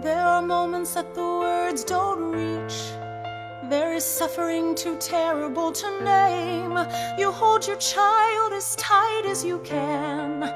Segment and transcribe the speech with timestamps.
[0.00, 2.92] There are moments that the words don't reach.
[3.68, 6.78] There is suffering too terrible to name.
[7.18, 10.48] You hold your child as tight as you can.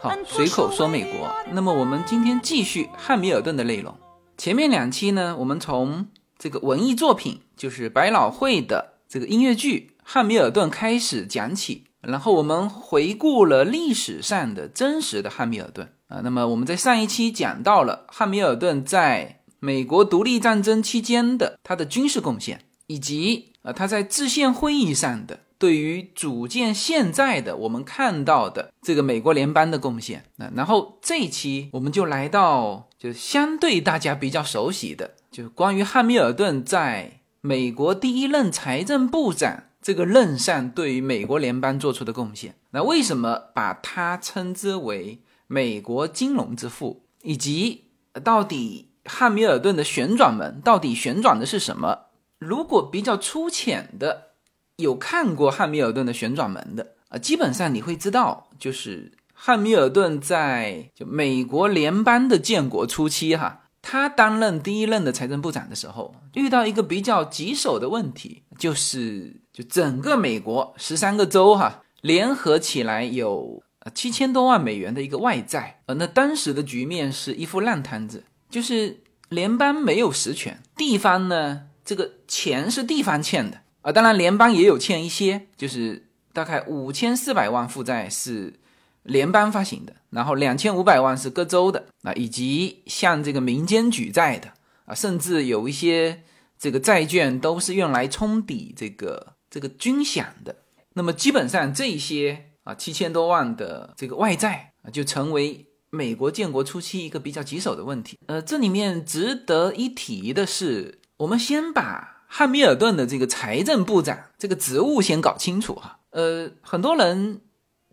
[0.00, 1.32] 好，随口说美国。
[1.52, 3.94] 那么我们今天继续汉密尔顿的内容。
[4.36, 16.20] 前面两期呢，我们从这个文艺作品，就是百老汇的这个音乐剧《汉密尔顿》开始讲起，然后我们回顾了历史上的真实的汉密尔顿啊。
[16.22, 30.24] 那么我们在上一期讲到了汉密尔顿在美国独立战争期间的他的军事贡献，以及呃他在制宪会议上的对于组建现在的我们看到的这个美国联邦的贡献。
[30.36, 42.54] 那然后这一期我们就来到就是相对大家比较熟悉的，就是关于汉密尔顿在美国第一任财政部长这个任上对于美国联邦做出的贡献。
[42.72, 47.84] 那为什么把他称之为美国金融之父，以及
[48.22, 48.90] 到底？
[49.06, 52.06] 汉密尔顿的旋转门到底旋转的是什么？
[52.38, 54.28] 如果比较粗浅的
[54.76, 78.24] 有看过汉密尔顿的旋转门的啊，基本上你会知道，就是汉密尔顿在就美国联邦的建国初期哈，他担任第一任的财政部长的时候，遇到一个比较棘手的问题，就是就整个美国十三个州哈联合起来有呃七千多万美元的一个外债，呃，那当时的局面是一副烂摊子。
[78.50, 83.90] 就是联邦没有实权，地方呢，这个钱是地方欠的啊。
[83.90, 88.54] 当然，联邦也有欠一些，就是大概五千四百万负债是
[89.02, 94.52] 联邦发行的，然后两千五百万是各州的啊，以及向这个民间举债的
[94.84, 96.22] 啊，甚至有一些
[96.56, 100.54] 这个债券都是用来冲抵这个这个军饷的。
[100.92, 105.68] 那么基本上这些啊七千多万的这个外债啊，就成为。
[105.94, 116.00] 美国建国初期一个比较棘手的问题，呃，这里面值得一提的是，我们先把汉密尔顿的这个财政部长这个职务先搞清楚哈。
[116.10, 117.42] 呃，很多人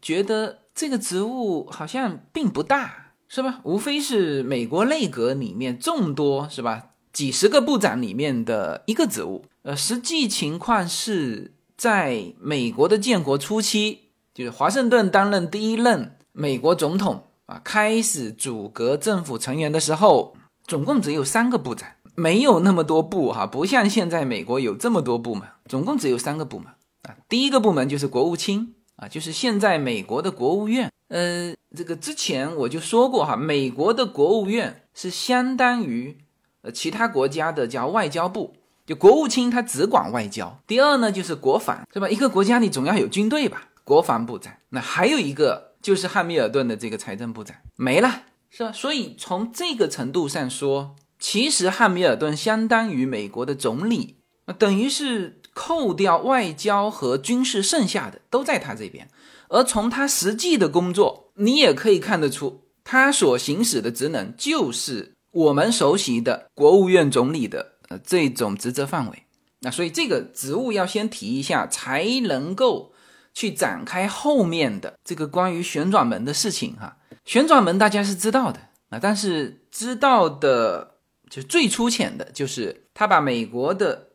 [0.02, 3.60] 觉得这个职务好像并不大，是吧？
[3.64, 9.46] 无非是美国内阁里面众多是吧几十个部长里面的一个职务。
[9.62, 17.24] 呃，实际情况是在美国的建国初期，就是华盛顿担任第一任美国总统。
[17.48, 26.68] 啊，开始组阁政府成员的时候，总共只有三个部长，没有那么多部哈，不像现在美国有这么多部门，总共只有三个部门
[27.02, 27.18] 啊。
[27.28, 30.90] 第一个部门就是国务卿啊，就是现在美国的国务院。
[31.10, 36.18] 呃，这个之前我就说过哈，美国的国务院是相当于
[36.62, 38.54] 呃其他国家的叫外交部，
[38.86, 40.58] 就国务卿他只管外交。
[40.66, 42.08] 第二呢就是国防，是吧？
[42.08, 44.54] 一个国家你总要有军队吧，国防部长。
[44.70, 45.70] 那还有一个。
[45.82, 48.08] 就是汉密尔顿的这个财政部长没了，
[48.52, 48.72] 是吧？
[48.72, 54.18] 所以从这个程度上说，其实汉密尔顿相当于美国的总理，
[54.60, 59.10] 等于是扣掉外交和军事，剩下的都在他这边。
[59.50, 69.24] 而从他实际的工作，你也可以看得出，他所行使的职能就是我们熟悉的国务院总理的呃这种职责范围。
[69.62, 72.94] 那所以这个职务要先提一下，才能够。
[73.34, 78.60] 去展开后面的这个关于旋转门的事情哈，旋转门大家是知道的
[78.90, 80.96] 啊，但是知道的
[81.30, 84.10] 就最粗浅的就是他把美国的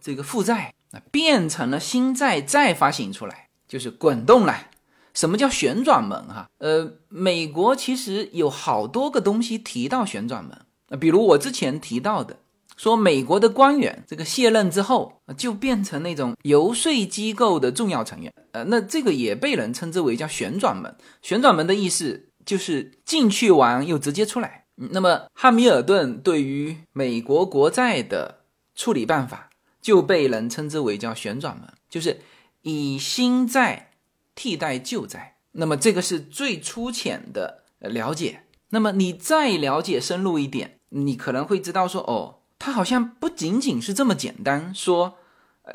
[0.00, 4.68] 这个负债啊变成了新债再发行出来，就是滚动了。
[5.14, 6.48] 什么叫旋转门哈？
[6.58, 12.38] 呃，美国其实有好多个东西提到旋转门，比如我之前提到的。
[12.76, 20.96] 说美国的官员这个卸任之后，就变成那种游说机构的重要成员，呃，那这个也被人称之为叫旋转门。
[21.20, 24.64] 旋转门的意思就是进去玩又直接出来。
[24.74, 28.40] 那么汉密尔顿对于美国国债的
[28.74, 29.50] 处理办法，
[29.80, 32.20] 就被人称之为叫旋转门，就是
[32.62, 33.90] 以新债
[34.34, 35.36] 替代旧债。
[35.52, 38.44] 那么这个是最粗浅的了解。
[38.70, 42.38] 那么你再了解深入一点，你可能会知道说，哦。
[42.64, 45.14] 它好像不仅仅是这么简单，说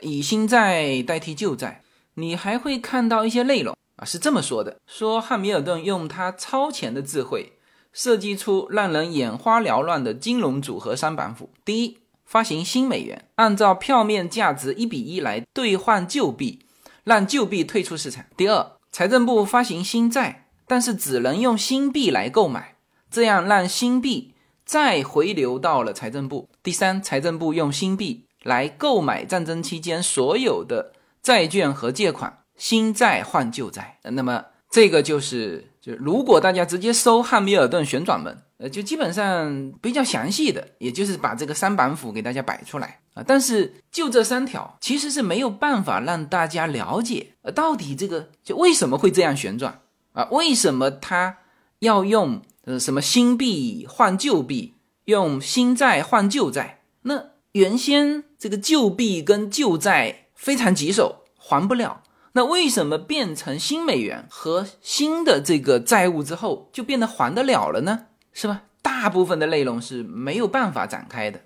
[0.02, 7.52] 以新债代替旧债，你还会看到一些内容啊，是这么说的：说汉密尔顿用他超前的智慧，
[7.92, 11.50] 设计出让人眼花缭乱的金融组合三板斧。
[11.66, 16.62] 第一，发行新美元，按照票面价值一比一来兑换旧币，
[17.04, 18.24] 让旧币退出市场。
[18.38, 22.76] 第二，财政部发行新债，但是只能用新币来购买，
[23.12, 24.36] 这样让新币。
[24.68, 26.50] 再回流到了财政部。
[26.62, 30.92] 第三，财政部用新币来购买战争期间所有的
[31.24, 33.98] 债券和借款，新债换旧债。
[34.04, 43.24] 那么这个就是，就如果大家直接搜汉密尔顿旋转门，呃，就基本上比较详细的，也就是把这个三板斧给大家摆出来啊。
[43.26, 49.80] 但是就这三条，其实是没有办法让大家了解，呃，到底这个就为什么会这样旋转
[50.12, 50.28] 啊？
[50.32, 51.38] 为什么它
[51.80, 54.74] 要用呃什么新币换旧币，
[55.06, 56.82] 用新债换旧债？
[57.04, 62.04] 那原先这个旧币跟旧债非常棘手，还不了。
[62.34, 68.08] 那为什么变成新美元和新的这个债务之后就变得还得了了呢？
[68.34, 68.64] 是吧？
[68.82, 71.40] 大部分的内容是没有办法展开的，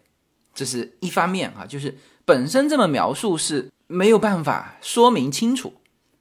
[0.55, 5.75] 这是一方面啊，就是本身这么描述是没有办法说明清楚。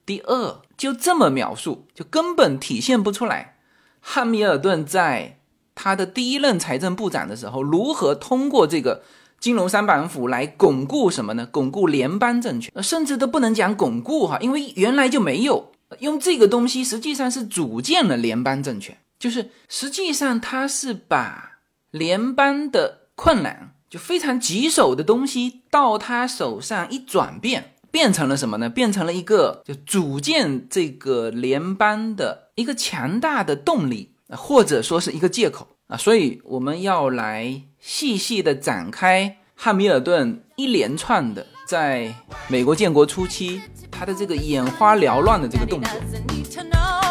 [0.05, 3.57] 第二，就这么描述，就根本体现不出来
[4.01, 5.39] 汉密尔顿在
[5.75, 9.03] 他的第一任财政部长的时候如何通过这个。
[9.41, 11.49] 金融三板斧来巩固什么呢？
[11.51, 18.99] 巩固联邦政权，甚至都不能讲巩固哈，因为原来就没有用这个东西，实际上是组建了联邦政权。
[19.19, 21.53] 就是实际上他是把
[21.91, 28.69] 联邦的困难，就非常棘手的东西，到他手上一转变，变成了什么呢？
[28.69, 35.97] 变成了一个就组建这个联邦的一个强大的动力，或者说是一个借口啊。
[35.97, 37.63] 所以我们要来。
[37.83, 42.15] 细细的展开汉密尔顿一连串的在
[42.47, 43.59] 美国建国初期
[43.91, 47.10] 他的这个眼花缭乱的这个动作。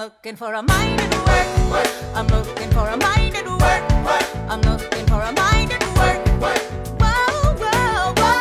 [0.00, 1.46] Looking for a mind to work.
[2.14, 3.82] I'm looking for a mind to work.
[4.48, 6.26] I'm looking for a mind to work.
[6.40, 8.40] Whoa, whoa, whoa,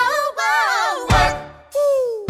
[1.10, 1.36] whoa.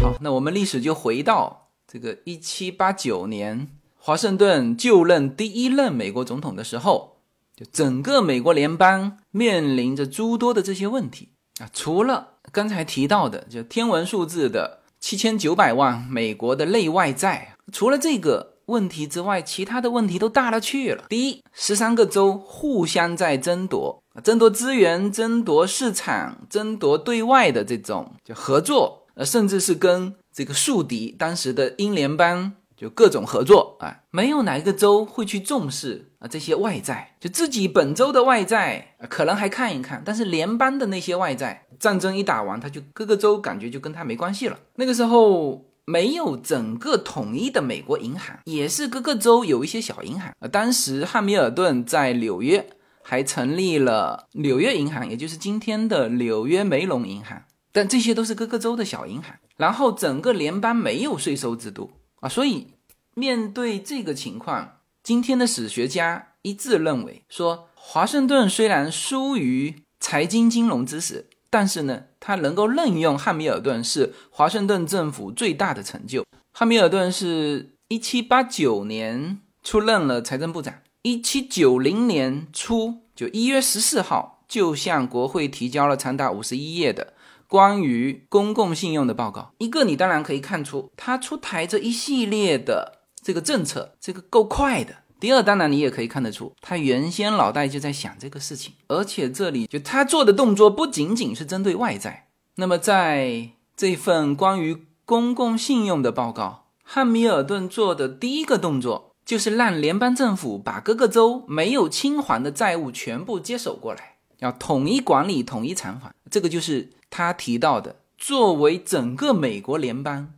[0.01, 3.67] 好，那我们历史就回到这个一七八九年，
[3.99, 7.17] 华盛顿就任第一任美国总统的时候，
[7.55, 11.29] 就整个美国联邦面临着诸多的这些问题
[11.59, 18.55] 啊，除了刚才提到的就天文数字的七千九百万美国的内外债，除了这个。
[18.69, 21.03] 问题之外，其他的问题都大了去了。
[21.09, 34.01] 第一，十三个州互相在争夺，争夺资源、争夺市场、争夺对外的这种就合作，呃，甚至是跟这个宿敌当时的英联邦就各种合作啊。
[34.11, 44.59] 没有哪一个州会去重视啊这些外债，就自己本州的外债可能还看一看，但是联邦的那些外债，战争一打完，他就各个州感觉就跟他没关系了。
[44.75, 45.65] 那个时候。
[45.89, 50.31] 没有整个统一的美国银行，也是各个州有一些小银行。
[50.51, 52.63] 当时汉密尔顿在纽约
[53.01, 57.41] 还成立了纽约银行，也就是今天的纽约梅隆银行。
[57.71, 59.35] 但这些都是各个州的小银行。
[59.57, 62.67] 然后整个联邦没有税收制度啊，所以
[63.15, 71.28] 面对这个情况，今天的史学家一致认为说，华盛顿虽然疏于财经金融知识。
[71.49, 76.23] 但是呢，他能够任用汉密尔顿是华盛顿政府最大的成就。
[76.51, 87.13] 汉密尔顿是一七八九年出任了财政部长，一七九零年初就一月十四号就向国会提交了长达五十一页的
[87.47, 89.53] 关于公共信用的报告。
[89.57, 94.98] 一个你当然可以看出，他出台这一系列的这个政策，这个够快的。
[95.19, 102.29] 第二，当然你也可以看得出，他原先脑袋就在想这个事情，而且这里就他做的动作不仅仅是针对外债。
[102.55, 116.13] 那么在这份关于公共信用的报告，汉密尔顿做的第一个动作就是让联邦政府把各个州没有清还的债务全部接手过来，要统一管理、统一偿还。
[116.31, 120.33] 这个就是他提到的，作为整个美国联邦，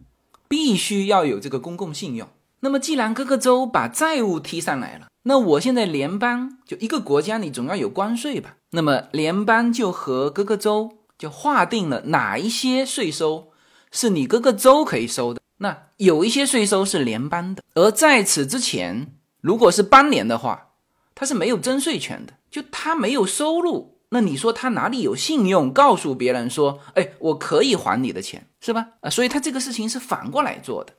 [0.47, 2.27] 必须要有这个公共信用。
[2.63, 8.55] 那么，既然各个州把债务提上来了，那我现在联邦就一个国家，你总要有关税吧？
[8.69, 13.49] 那么联邦就和各个州就划定了哪一些税收
[13.91, 15.41] 是你各个州可以收的。
[15.57, 19.07] 那有一些税收是联邦的，而在此之前，
[19.41, 20.69] 如果是邦联的话，
[21.15, 28.89] 它是没有征税权的，就他没有收入，那你说他哪里有信用告诉别人说，哎，我可以还你的钱，是吧？
[29.01, 30.93] 啊，所以他这个事情是反过来做的，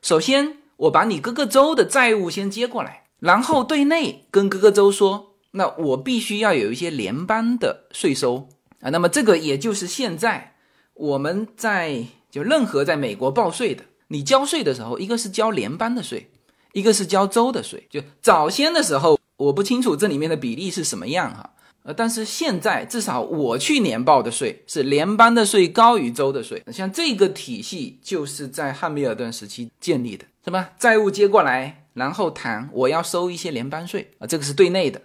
[0.00, 0.58] 首先。
[0.78, 8.48] 我把你各个州的债务先接过来，然后对内跟各个州说，那我必须要有一些联邦的税收
[8.80, 8.90] 啊。
[8.90, 10.54] 那么这个也就是现在
[10.94, 16.30] 我们在就任何在美国报税的，你交税的时候，一个是交联邦的税，
[16.72, 17.86] 一个是交州的税。
[17.90, 21.54] 就早先的时候，我不清楚这里面的比例是什么样哈。
[21.88, 26.62] 呃，但是现在至少我去年报的税是联邦的税高于州的税。
[26.70, 30.72] 像这个体系就是在汉密尔顿时期建立的，是吧？
[30.78, 35.00] 债务接过来，然后谈我要收一些联邦税啊，这个是对内的。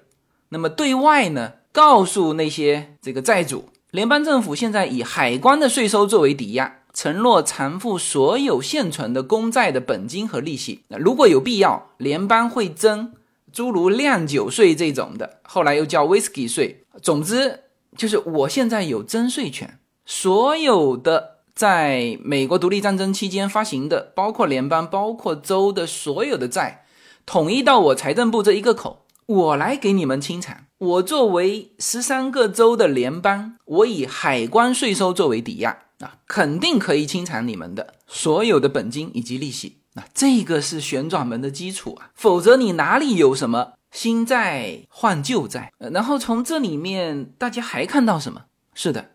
[0.50, 10.84] 那么对外呢，告诉那些这个债主，联邦政府现在以海关的税收作为抵押，承诺偿付所有现存的公债的本金和利息。
[10.90, 13.14] 那如果有必要，联邦会征。
[13.54, 16.84] 诸如酿酒税这种的，后来又叫 whisky 税。
[17.02, 17.60] 总之，
[17.96, 19.80] 就是我现在有征税权。
[20.06, 26.86] 所有的在美国独立战争期间发行的，包括联邦、包括州的所有的债，
[27.26, 30.66] 统一到我财政部这一个口，我来给你们清偿。
[30.80, 39.78] 我作为十三个州的联邦，我以海关税收作为抵押啊，肯定可以清偿你们的所有的本金以及利息。
[39.94, 45.72] 那这个是旋转门的基础啊，否则你哪里有什么新债换旧债？
[45.78, 48.46] 然后从这里面大家还看到什么？
[48.74, 49.12] 是的，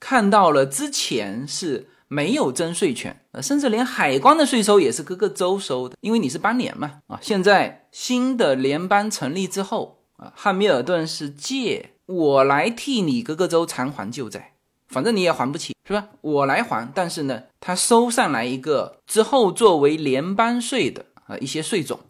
[0.00, 14.54] 看到了之前是没有征税权，呃，甚至连海关的税收也是各个州收的，因为你是邦联嘛，啊，现在新的联邦成立之后啊，汉密尔顿是借我来替你各个州偿还旧债。
[14.88, 16.08] 反正你也还不起，是吧？
[16.22, 22.00] 我来还，但是呢，他收上来一个之后作为联邦税的啊一些税种，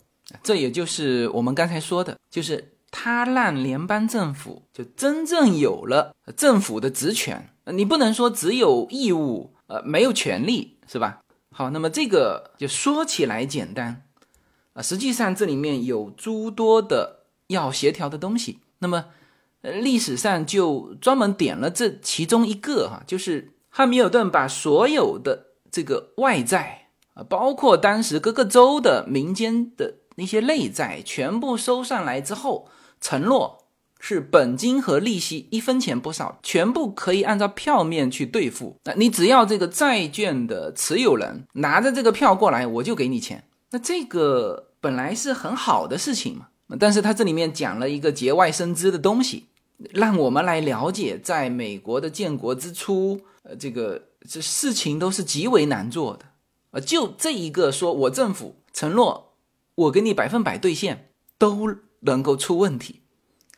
[0.42, 7.50] 这也就是我们刚才说的，就是他让联邦政府就真正有了政府的职权。
[7.66, 11.18] 你不能说只有义务，呃，没有权利，是吧？
[11.50, 14.04] 好，那么这个就说起来简单，
[14.74, 18.60] 啊，实际上这里面有诸多的要协调的东西。
[18.78, 19.06] 那么。
[19.62, 32.68] 呃，历史上就专门点了这其中一个哈，就是汉密尔顿把所有的这个外债啊，包括当时各个州的民间的那些内债，全部收上来之后，
[33.00, 33.64] 承诺
[33.98, 38.76] 是本金和利息一分钱不少，全部可以按照票面去兑付。
[38.84, 43.42] 那你只要这个债券的持有人拿着这个票过来，我就给你钱。
[43.72, 46.46] 那这个本来是很好的事情嘛。
[46.78, 49.46] 但是他这里面讲了一个节外生枝的东西，
[49.92, 56.26] 让我们来了解，在美国的建国之初，呃，这个这事情都是极为难做的，
[56.72, 59.34] 呃，就这一个说我政府承诺
[59.76, 63.00] 我给你百分百兑现，都能够出问题，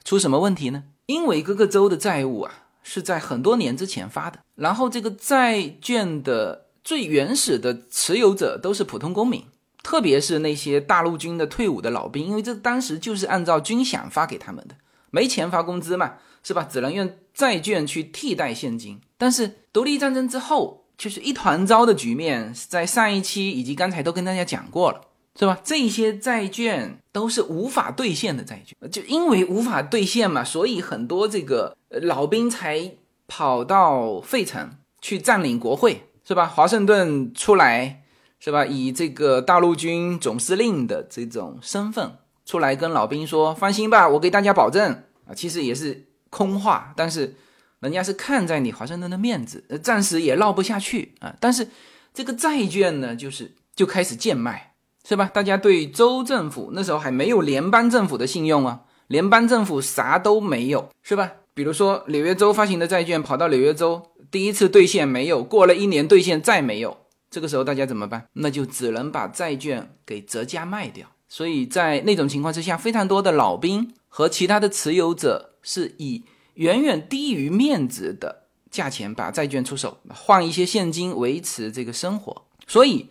[0.04, 0.84] 出什么问题呢？
[1.06, 9.44] 因为各个州的债务啊是在很多年之前发的，然后这个债券的最原始的持有者都是普通公民。
[9.82, 14.74] 特别是那些大陆军的退伍的老兵，因为这当时就是按照军饷发给他们的，
[15.10, 16.68] 没钱发工资嘛，是吧？
[16.70, 19.00] 只能用债券去替代现金。
[19.16, 25.00] 但是独立战争之后，就是一团糟的局面，在上一期以及刚才都跟大家讲过了，
[25.38, 25.58] 是吧？
[25.64, 32.92] 这些债券都是无法兑现的债券，就因为无法兑现嘛，所以很多这个老兵才
[33.26, 34.70] 跑到费城
[35.00, 36.46] 去占领国会，是吧？
[36.46, 38.02] 华盛顿出来。
[38.40, 38.64] 是吧？
[38.64, 42.10] 以这个大陆军总司令的这种身份
[42.46, 44.90] 出来跟老兵说：“放心吧，我给大家保证
[45.26, 47.36] 啊。”其实也是空话，但是
[47.80, 51.36] 人家是看在你华盛顿的面子，暂时也闹不下去啊。
[51.38, 51.68] 但是
[52.14, 54.72] 这个债券呢，就是就开始贱卖，
[55.06, 55.30] 是吧？
[55.32, 61.30] 大家对州政府那时候还没有联邦政府的信用啊，联邦政府啥都没有，是吧？
[61.52, 66.96] 比如说纽约州发行的债券跑到纽约州，第一次兑现没有，过了一年兑现再没有。
[67.30, 68.26] 这个时候大家怎么办？
[68.32, 71.06] 那就只能把债券给折价卖掉。
[71.28, 82.46] 所以在那种情况之下，非常多的老兵和其他的持有者是以远远低于面值的价钱把债券出手，换一些现金维持这个生活。
[82.66, 83.08] 所以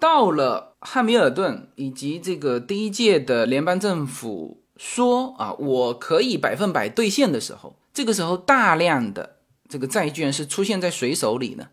[0.00, 9.36] 到了汉密尔顿以及这个第一届的联邦政府说啊，我可以百分百兑现的时候，这个时候大量的
[9.68, 11.68] 这个债券是出现在谁手里呢？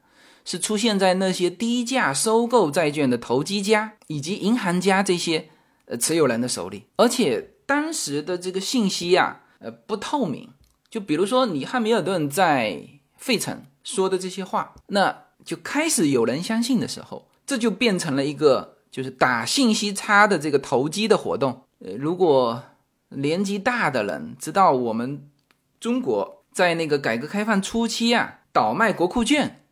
[0.48, 5.50] 是出现在那些低价收购债券的投机家以及银行家这些
[5.88, 10.50] 呃持有人的手里，而且当时的这个信息呀，呃不透明。
[10.90, 12.82] 就比如说你汉密尔顿在
[13.18, 21.64] 费城说的这些话，那就开始有人相信的时候，这就变成了一个就是打信息差的这个投机的活动。
[21.80, 22.64] 呃，如果
[23.10, 25.30] 年纪大的人知道我们
[25.82, 29.66] 中国在那个改革开放初期啊，倒卖国库券。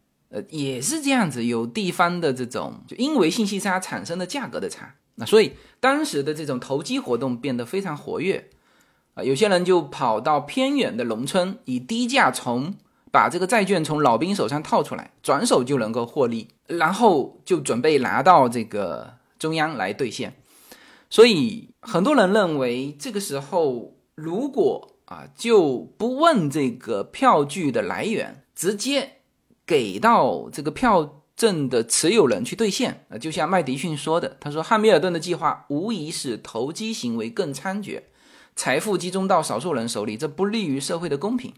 [0.49, 8.49] 也是这样子，有地方的这种，就因为信息差产生的价格的差，那所以当时的这种投机活动变得非常活跃，
[9.13, 12.73] 啊，有些人就跑到偏远的农村，以低价从
[13.11, 20.35] 把这个债券从老兵手上套出来，转手就能够获利，然后就准备拿到这个中央来兑现。
[21.09, 29.19] 所以很多人认为这个时候如果啊就不问这个票据的来源，直接
[29.65, 38.03] 给到这个票证的持有人去兑现啊，就像麦迪逊说的，他说汉密尔顿的计划无疑使投机行为更猖獗，
[38.55, 41.53] 财富集中到少数人手里，这不利于社会的公平。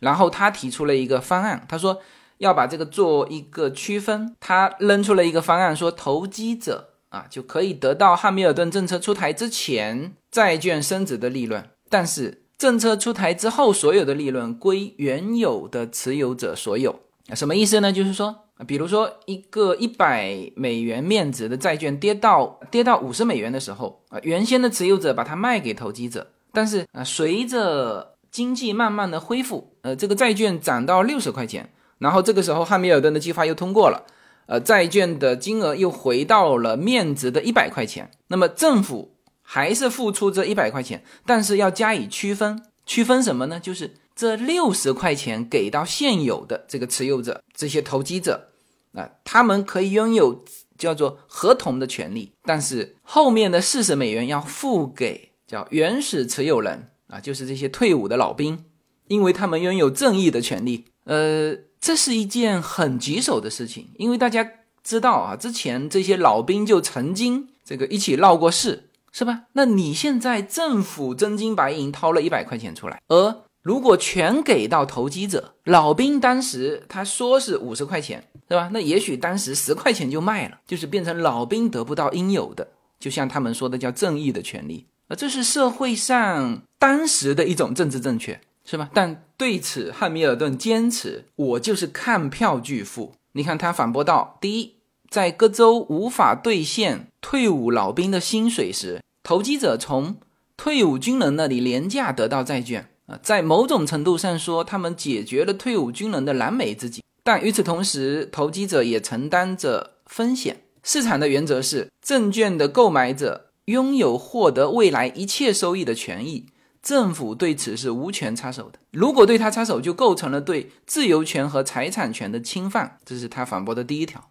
[0.00, 2.00] 然后他提出了一个方案，他说
[2.38, 4.34] 要把这个做一个区分。
[4.40, 17.00] 他扔出了一个方案，说投机者啊就可以得到汉密尔顿政策出台之前债券升值的利润，但是政策出台之后，所有的利润归原有的持有者所有。
[17.34, 17.92] 什么意思呢？
[17.92, 18.34] 就是说，
[18.66, 34.04] 比如说一个一百美元面值的债券跌到跌到五十美元的时候啊，原先的持有者把它卖给投机者，但是啊，随着经济慢慢的恢复，呃，这个债券涨到六十块钱，然后这个时候汉密尔顿的计划又通过了，
[34.46, 38.10] 呃，债券的金额又回到了面值的一百块钱。
[38.28, 43.60] 那么政府还是付出这一百块钱，但是要加以区分，区分什么呢？
[43.60, 48.48] 就是这六十块钱给到现有的这个持有者，这些投机者，
[48.92, 50.44] 啊，他们可以拥有
[50.76, 56.88] 叫做合同的权利，但是后面的四十美元要付给叫原始持有人。
[57.08, 58.64] 啊，就是这些退伍的老兵，
[59.06, 60.86] 因为他们拥有正义的权利。
[61.04, 64.50] 呃，这是一件很棘手的事情，因为大家
[64.82, 69.42] 知道啊，之前这些老兵就曾经这个一起闹过事，是吧？
[69.52, 78.68] 那你现在政府真金白银掏了一百块钱出来，而如果全给到投机者，老兵当时他说是五十块钱，是吧？
[78.72, 82.66] 那也许当时十块钱就卖了，就是变成老兵得不到应有的，
[82.98, 84.86] 就像他们说的叫正义的权利。
[85.16, 88.90] 这是社会上当时的一种政治正确，是吧？
[88.92, 93.12] 但对此，汉密尔顿坚持，我就是看票据付。
[93.32, 94.74] 你看他反驳道：第一，
[95.08, 100.16] 在各州无法兑现退伍老兵的薪水时，投机者从
[100.56, 102.88] 退伍军人那里廉价得到债券
[103.22, 107.02] 在某种程度上说，他们解决了退伍军人的燃眉之急。
[107.24, 110.62] 但与此同时，投机者也承担着风险。
[110.82, 113.48] 市场的原则是，证券的购买者。
[113.66, 116.46] 拥有获得未来一切收益的权益，
[116.82, 118.80] 政府对此是无权插手的。
[118.90, 122.98] 如果对他插手，就构成了对自由权和财产权的侵犯。
[123.04, 124.28] 这是他反驳的第一条。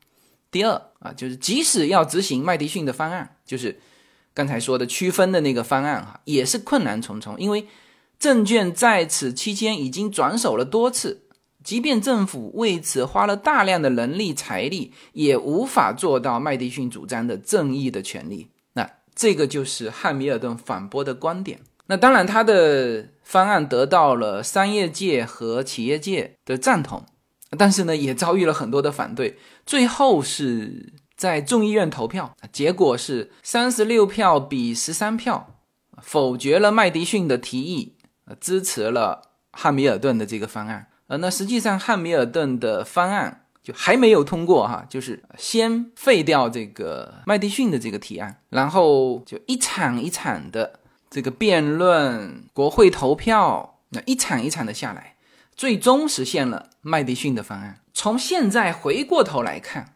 [0.52, 3.80] 第二啊，就是即使要执行麦迪逊的方案，就是
[4.34, 7.40] 刚才说的区分的那个方案哈，也是困难重重。
[7.40, 7.66] 因为
[8.22, 11.24] 证券在此期间已经转手了多次，
[11.64, 18.50] 即便政府为此花了大量的人力财力，也无法做到麦迪逊主张的正义的权利。
[18.74, 21.62] 那这个就是汉密尔顿反驳的观点。
[21.88, 27.04] 那当然，他的方案得到了商业界和企业界的赞同，
[27.58, 29.40] 但是呢，也遭遇了很多的反对。
[29.66, 35.56] 最后是在众议院投票，结果是三十六票比十三票，
[36.04, 37.96] 否决了麦迪逊的提议，
[38.40, 40.88] 支持了汉密尔顿的这个方案。
[41.08, 43.40] 呃，那实际上汉密尔顿的方案。
[43.64, 50.80] 就还没有通过哈，就是先废掉这个麦迪逊的这个提案，然后就一场一场的
[51.12, 55.16] 这个辩论、国会投票，那一场一场的下来，
[55.56, 57.82] 最终实现了麦迪逊的方案。
[57.94, 59.94] 从现在回过头来看，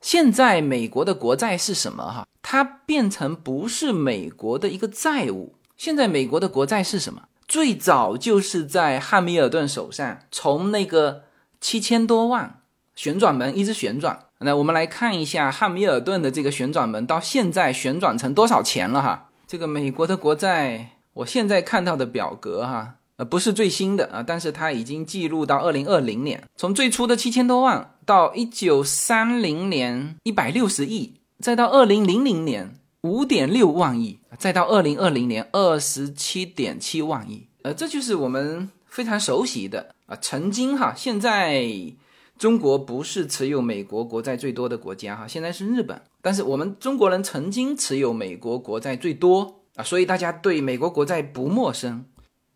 [0.00, 2.26] 现在美国的国债是什么哈？
[2.40, 5.56] 它变成不是美国的一个债务。
[5.76, 7.24] 现在美国的国债是什么？
[7.46, 11.24] 最早就是在汉密尔顿手上，从那个
[11.60, 12.60] 七千多万。
[12.96, 19.30] 旋转门一直旋转，那我们来看一下汉密尔顿的这个旋转门到现在旋转成多少钱了哈？
[19.48, 41.94] 这个美国的国债，我现在看到的表格哈，呃不是最新的啊，但是它已经记录到二零二零年，从最初的七千多万到一九三零年一百六十亿，再到二零零零年五点六万亿，再到二零二零年二十七点七万亿，呃，这就是我们非常熟悉的啊，曾经哈，现在。
[42.36, 46.02] 中国不是持有美国国债最多的国家哈，现在是日本。
[46.20, 52.04] 但是我们中国人曾经持有美国国债最多啊，所以大家对美国国债不陌生。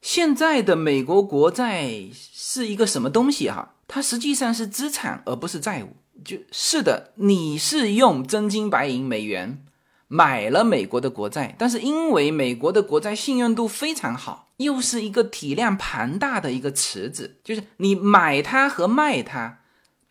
[0.03, 3.77] 现在的美国国债是一个什么东西哈？
[3.87, 5.91] 它实际上是资产而不是债务。
[6.25, 9.65] 就是的，你是用真金白银美元
[10.09, 19.61] 买了美国的国债，但是因为美国的国债信用度非常好，又是一个体量庞大的一个池子，就是你买它和卖它。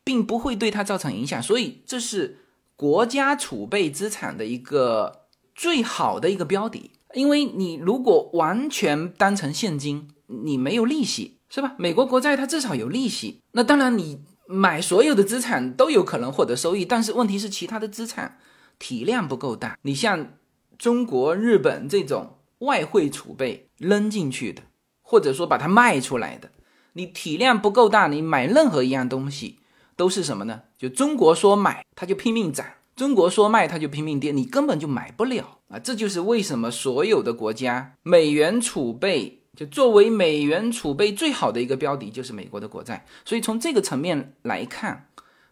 [0.07, 2.37] 并不会对它造成影响，所以这是
[2.77, 6.91] 国家储备资产的一个最好的一个标的。
[7.13, 11.75] 因为你如果完全当成现金，你没有利息，是吧？
[11.77, 13.41] 美国国债它至少有利息。
[13.51, 18.37] 那当然，你买所有的资产都有可能获得收益，但是问题是其他的资产
[18.79, 19.77] 体量不够大。
[19.81, 20.33] 你像
[20.77, 24.63] 中国、日本这种外汇储备扔进去的，
[25.01, 26.51] 或者说把它卖出来的。
[26.93, 29.59] 你体量不够大，你买任何一样东西
[29.95, 30.63] 都是什么呢？
[30.77, 35.77] 就中国说买，它就拼命涨；中国说卖，它就拼命跌，你根本就买不了啊！
[35.77, 43.05] 这就是为什么所有的国家美元储备就作为美元储备最好的一个标的，就是美国的国债。
[43.25, 45.06] 所以从这个层面来看，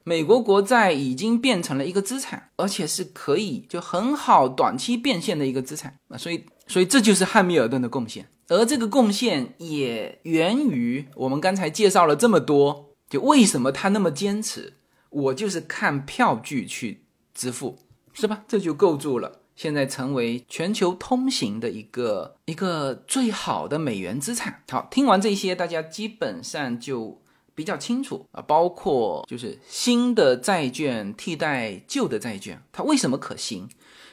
[0.07, 6.15] 美国国债已经变成了一个资产，而且是可以就很好短期变现的一个资产啊！
[6.15, 8.27] 所以，所以这就是汉密尔顿的贡献。
[8.47, 14.73] 而这个贡献也源于我们刚才介绍了这么多，就为什么他那么坚持，
[15.09, 17.01] 我就是看票据去
[17.33, 17.79] 支付，
[18.13, 18.43] 是吧？
[18.47, 24.61] 这就构筑了现在成为全球通行的一个一个最好的美元资产。
[24.69, 27.19] 好，听完这些，大家基本上就
[27.55, 33.67] 比较清楚啊，包括就是新的债券替代旧的债券，它为什么可行？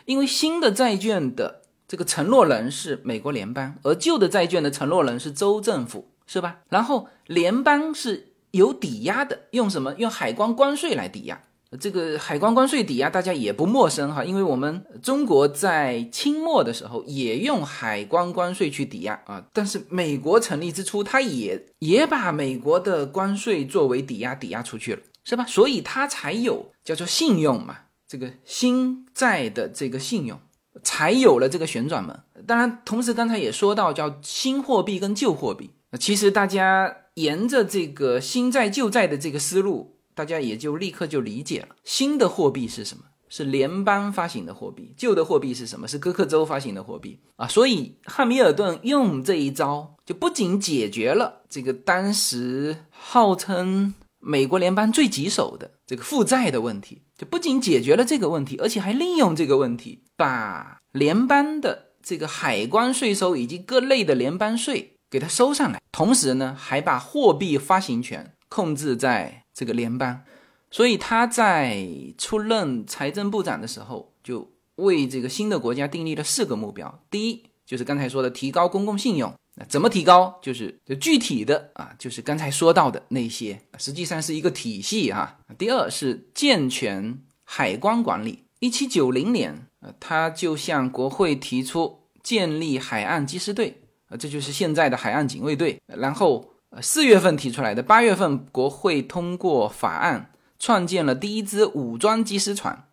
[0.06, 1.60] 因为新的债券的。
[1.88, 6.60] 这个承诺人是美国联邦，而旧的债券的承诺人是州政府，是吧？
[6.70, 9.94] 然后联邦是有抵押的，用什么？
[9.98, 11.38] 用海关关税来抵押。
[11.80, 19.44] 这个海关关税抵押大家也不陌生哈，因为我们中国在清末的时候也用海关关税去抵押啊。
[19.52, 25.44] 但是美国成立之初，它也也把美国的关税作为抵押抵押出去了，是吧？
[25.46, 30.38] 所以它才有叫做信用嘛，这个新债的这个信用。
[30.82, 32.18] 才有了这个旋转门。
[32.46, 35.70] 当然，同时刚才也说到叫新货币跟旧货币。
[36.00, 41.68] 其实大家沿着这个新债旧债的这个思路，大家也就立刻就理解了。
[41.84, 43.04] 新的货币是什么？
[43.28, 44.92] 是联邦发行的货币。
[44.96, 45.88] 旧的货币是什么？
[45.88, 47.48] 是哥克州发行的货币啊。
[47.48, 57.02] 所以汉密尔顿用这一招，就不仅解决了这个当时号称美国联邦最棘手的这个负债的问题。
[57.16, 65.80] 就不仅解决了这个问题，而且还利用这个问题，把联邦的这个海关税收以及各类的联邦税给它收上来。
[65.92, 70.22] 同时呢，还把货币发行权控制在这个联邦。
[70.70, 71.86] 所以他在
[72.16, 77.02] 出任财政部长的时候，就为这个新的国家订立了四个目标。
[77.10, 79.32] 第一，就是刚才说的提高公共信用。
[79.54, 80.38] 那怎么提高？
[80.40, 85.38] 就是就具体的啊，就是刚才说到的那些，实际上是一个体系哈。
[85.58, 88.44] 第二是健全海关管理。
[88.60, 89.66] 一七九零年，
[90.00, 93.76] 他就向国会提出建立海岸缉私队，
[94.08, 95.78] 啊，这就是现在的海岸警卫队。
[95.86, 102.86] 然后，四月份提出来的，八月份国会通过法案，创建了第一支武装缉私船。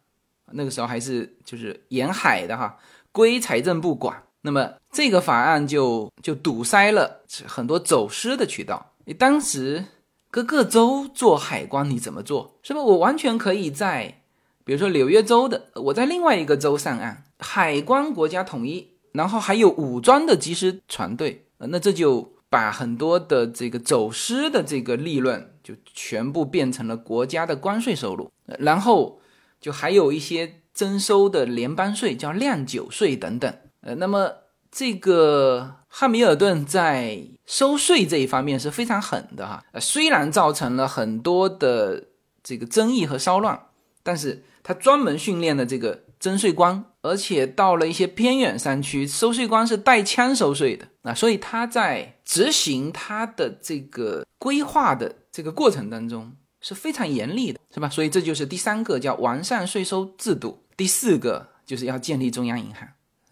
[0.52, 2.78] 那个时候还是就是沿海的哈，
[3.12, 4.24] 归财政部管。
[4.42, 8.94] 那么这个法案就就堵塞了很多走私的渠道。
[9.06, 9.86] 你当时
[10.32, 12.58] 各个州做海关，你怎么做？
[12.64, 12.82] 是吧？
[12.82, 14.22] 我完全可以在，
[14.64, 29.22] 比如说纽约州的，我在另外一个州上岸，海关国家统一，然后还有武装的缉师船队，那这就把很多的这个走私的这个利润就全部变成了国家的关税收入，然后
[29.62, 33.54] 就还有一些征收的联邦税，叫酿酒税等等。
[33.82, 34.32] 呃，那么
[34.72, 39.64] 这个汉密尔顿在收税这一方面是非常狠的哈。
[39.72, 42.06] 呃，虽然造成了很多的
[42.44, 43.68] 这个争议和骚乱，
[44.02, 51.14] 但是他专门训练了这个征税官，而且到了一些偏远山区，收税官是带枪收税的啊。
[51.14, 56.32] 所以他在执行他的这个规划的这个过程当中
[56.62, 57.88] 是非常严厉的，是吧？
[57.88, 62.88] 所以这就是第三个叫完善税收制度，第四个就是要建立中央银行。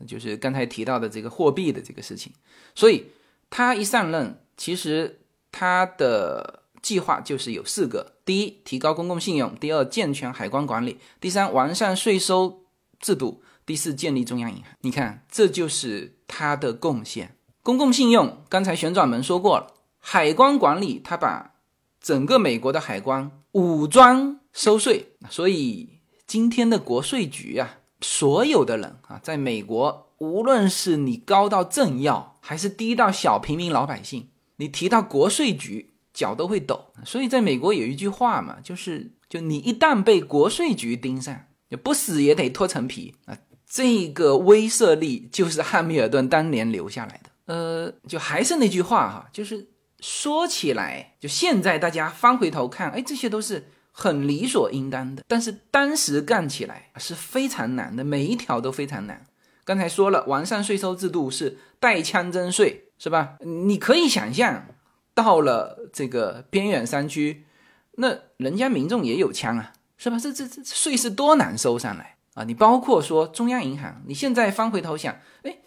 [0.06, 2.32] 就是刚才提到的这个货币的这个事情，
[2.76, 3.06] 所以
[3.50, 12.62] 他一上任，其实他的计划就是有四个：第一，提高公共信用；第二，健全海关管理；第三，完善税收
[13.00, 14.66] 制度；第四，建立中央银行。
[14.80, 17.36] 你看，这就是他的贡献。
[17.62, 19.68] 公共信用，刚才旋转门说过了；
[20.00, 21.56] 海关管理，他把
[22.00, 27.80] 整个美国的海关武装收税，所以今天的国税局啊。
[28.00, 36.94] 所有的人啊，在美国，无论是你高到政要，还是低到小平民老百姓，你提到国税局，脚都会抖。
[37.04, 43.38] 所以，在美国有一句话嘛，就是就你一旦被国税局盯上，就不死也得脱层皮啊。
[43.70, 47.54] 这个威慑力就是汉密尔顿当年留下来的。
[47.54, 49.68] 呃，就还是那句话哈，就是
[50.00, 53.72] 说起来，就现在大家翻回头看，哎，这些都是。
[54.00, 59.26] 很理所应当的，但是当时干起来是非常难的，每一条都非常难。
[59.66, 63.40] 刚才说了，完善税收制度是带枪征税，是吧？
[63.40, 64.68] 你可以想象，
[65.16, 67.48] 到了这个边远山区，
[67.94, 70.20] 那人家民众也有枪啊，是吧？
[70.20, 75.58] 这这这税是多难收上来啊，你包括说中央银行，你现在翻回头想，哎，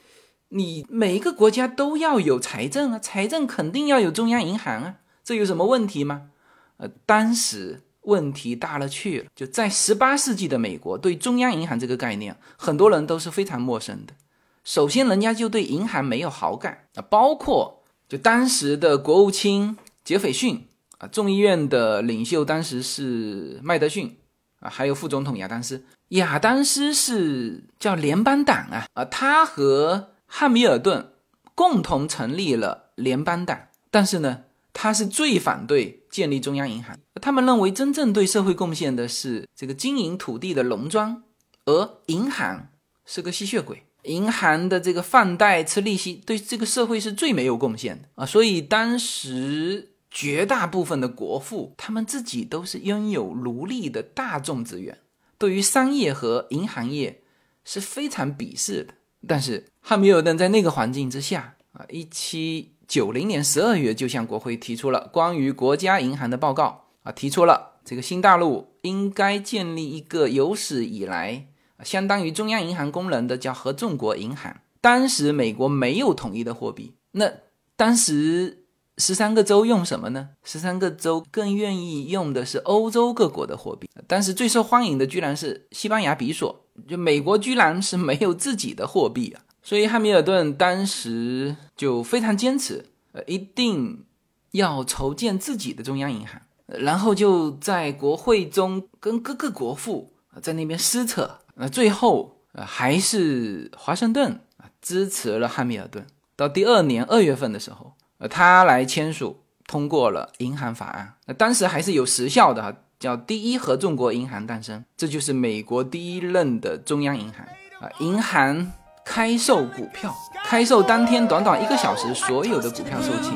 [0.51, 6.31] 你每一个国家都要有财政啊，财政肯定要有中央银行啊，这有什么问题吗？
[6.77, 14.15] 呃，当时问题大了去了，就在十八世纪的美国，对中央银行这个概念，很多人都是非常陌生的。
[14.63, 24.17] 首先，人家就对银行没有好感啊，包括就当时的国务卿杰斐逊啊，众议院的领袖当时是麦德逊
[24.61, 25.85] 啊，还有副总统亚当斯。
[26.11, 31.13] 亚当斯是叫联邦党啊，啊，他和汉密尔顿
[31.55, 36.99] 共同成立了联邦党，但是呢，他是最反对建立中央银行。
[37.23, 41.23] 他们认为真正对社会贡献的是这个经营土地的农庄，
[41.67, 42.69] 而银行
[43.07, 48.27] 是个吸血鬼，银行的这个放贷吃利息，对这个社会是最没有贡献的啊。
[48.27, 54.99] 所以当时绝大部分的国父，他们自己都是拥有奴隶的大众资源。
[55.41, 57.23] 对于商业和银行业
[57.65, 58.95] 是非常鄙视的，
[59.27, 71.47] 但是汉密尔顿在那个环境之下啊，一七九零年十二月就向国会提出了关于国家银行的报告啊，提出了这个新大陆应该建立一个有史以来
[71.83, 74.61] 相当于中央银行功能的叫合众国银行。
[74.83, 77.33] 当时美国没有统一的货币，那
[77.77, 78.60] 当时。
[79.01, 80.29] 十三个州用什么呢？
[80.45, 86.67] 十三个州更愿意用的是欧洲各国的货币，但是最受欢迎的居然是西班牙比索。
[86.87, 89.43] 就美国居然是没有自己的货币啊！
[89.63, 94.05] 所以汉密尔顿当时就非常坚持，呃，一定
[94.53, 101.39] 要筹建自己的中央银行，然后就在国会中跟各个国父在那边撕扯。
[101.55, 106.07] 那最后呃还是华盛顿啊支持了汉密尔顿。
[106.37, 107.95] 到第二年二月份的时候。
[108.21, 117.41] 呃，他来签署通过了银行法案，那当时还是有时效的哈，叫第一合众国银行诞生，这就是美国第一任的中央银行
[117.81, 117.89] 啊。
[117.99, 118.71] 银行
[119.07, 123.33] 开售股票，开售当天短短一个小时，所有的股票售罄。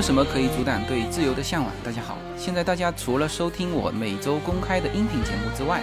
[0.00, 1.70] 有什么可以阻挡对自由的向往。
[1.84, 5.82] 大家好，现在大家除了收听我每周公开的音频节目之外，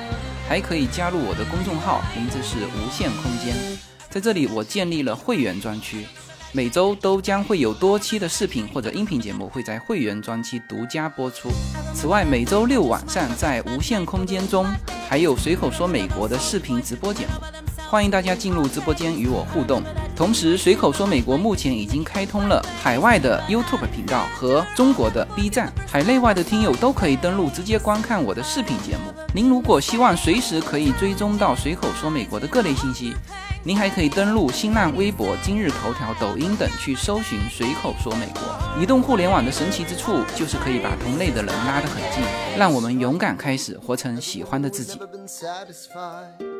[0.49, 3.55] 还可以加入我的公众号，名字是无限空间。
[4.09, 6.07] 在这里，我建立了会员专区，
[6.51, 11.51] 每周都将会有多期的视频或者音频节目会在会员专区独家播出。
[11.93, 14.65] 此外，每周六晚上在无限空间中
[15.07, 17.33] 还有随口说美国的视频直播节目。
[17.87, 19.83] 欢迎大家进入直播间与我互动。
[20.17, 29.13] 同时，随口说美国目前已经开通了海外的 YouTube 频道和中国的 B 站，海内外的听友都可以登录直接观看我的视频节目。
[29.31, 33.13] 您如果希望随时可以追踪到随口说美国的各类信息，
[33.67, 38.41] 您还可以登录新浪微博、今日头条、抖音等去搜寻随口说美国。
[38.81, 42.23] 移动互联网的神奇之处就是可以把同类的人拉得很近，
[42.57, 44.97] 让我们勇敢开始活成喜欢的自己。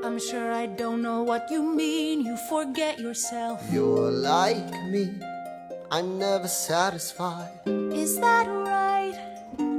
[0.04, 2.24] I'm sure I don't know what you mean.
[2.24, 3.60] You forget yourself.
[3.74, 5.22] You're like me.
[5.90, 7.52] I'm never satisfied.
[7.94, 9.16] Is that right?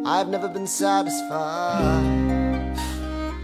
[0.06, 1.28] I've never been satisfied.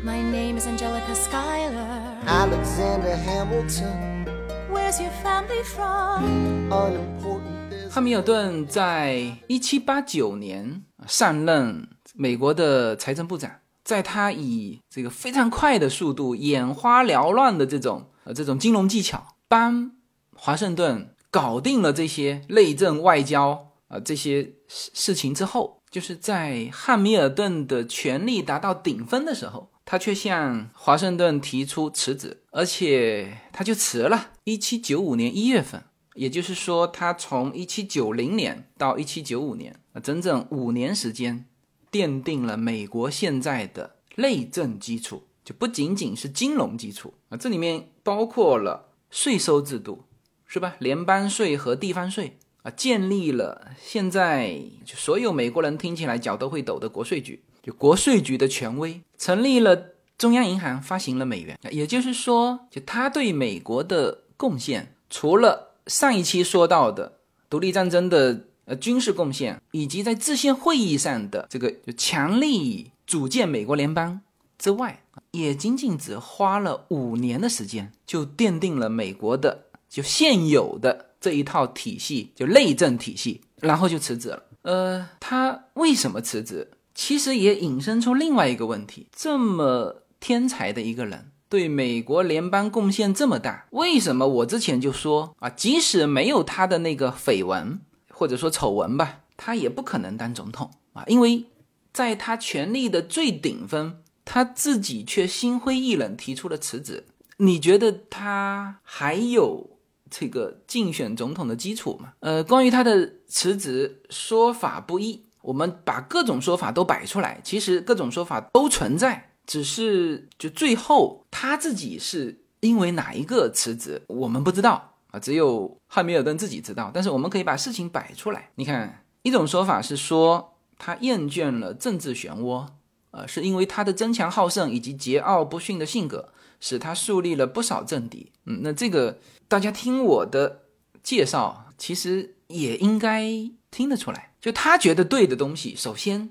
[0.02, 2.03] My name is Angelica Schuyler.
[2.26, 4.24] Alexander Hamilton.
[4.70, 6.70] Where's your family from?
[6.70, 7.90] Unimportant.
[7.90, 13.50] 汉密尔顿在一七八九年上任美国的财政部长。
[13.84, 19.92] 在他以这个非常快的速度、眼花缭乱的这种呃这种金融技巧，帮
[20.34, 34.32] 华盛顿搞定了这些内政、外交啊这些事事情之后，就是在汉密尔顿的权力达到顶峰的时候，他却向华盛顿提出辞职，而且他就辞了。
[34.44, 41.46] 一七九五年一月份，也就是说，他从一七九零年到一七九五年啊，整整五年时间。
[41.92, 50.02] 奠定了美国现在的内政基础，就不仅仅是金融基础啊，这里面包括了税收制度，
[50.44, 50.74] 是吧？
[50.80, 61.58] 联邦税和地方税啊，建立了现在就所有美国人听起来脚都会抖的国税局，就国税局的权威，成立了中央银行，发行了美元。
[61.70, 68.44] 也就是说，就他对美国的贡献，除了上一期说到的独立战争的。
[68.66, 74.22] 呃军事贡献，以及在制宪会议上的这个就强力组建美国联邦
[74.56, 84.42] 之外，也仅仅只花了五年的时间，就奠定了美国的就现有的这一套体系，就内政体系，然后就辞职了。
[84.62, 86.70] 呃，他为什么辞职？
[86.94, 97.80] 其实也引申出另外一个问题：这么天才的一个人，对美国联邦贡献这么大，为什么我之前就说啊，即使没有他的那个绯闻
[98.10, 101.04] 或者说丑闻吧，他也不可能当总统啊？
[101.08, 101.44] 因为
[101.92, 107.04] 在他权力的最顶峰，他自己却心灰意冷提出了辞职。
[107.38, 109.78] 你觉得他还有
[110.08, 112.12] 这个竞选总统的基础吗？
[112.20, 115.20] 呃，关于他的辞职，说法不一。
[115.44, 126.90] 我们把各种说法都摆出来，其实各种说法都存在，只是就最后他自己是因为哪一个辞职，我们不知道啊，只有汉密尔顿自己知道。
[126.94, 132.66] 但是我们可以把事情摆出来，你看，一种说法是说他厌倦了政治漩涡，
[133.10, 138.32] 呃，是因为他的争强好胜以及桀骜不驯的性格，使他树立了不少政敌。
[138.46, 140.62] 嗯，那这个大家听我的
[141.02, 143.22] 介绍，其实也应该
[143.70, 144.30] 听得出来。
[144.44, 146.28] 就他觉得对的东西，首先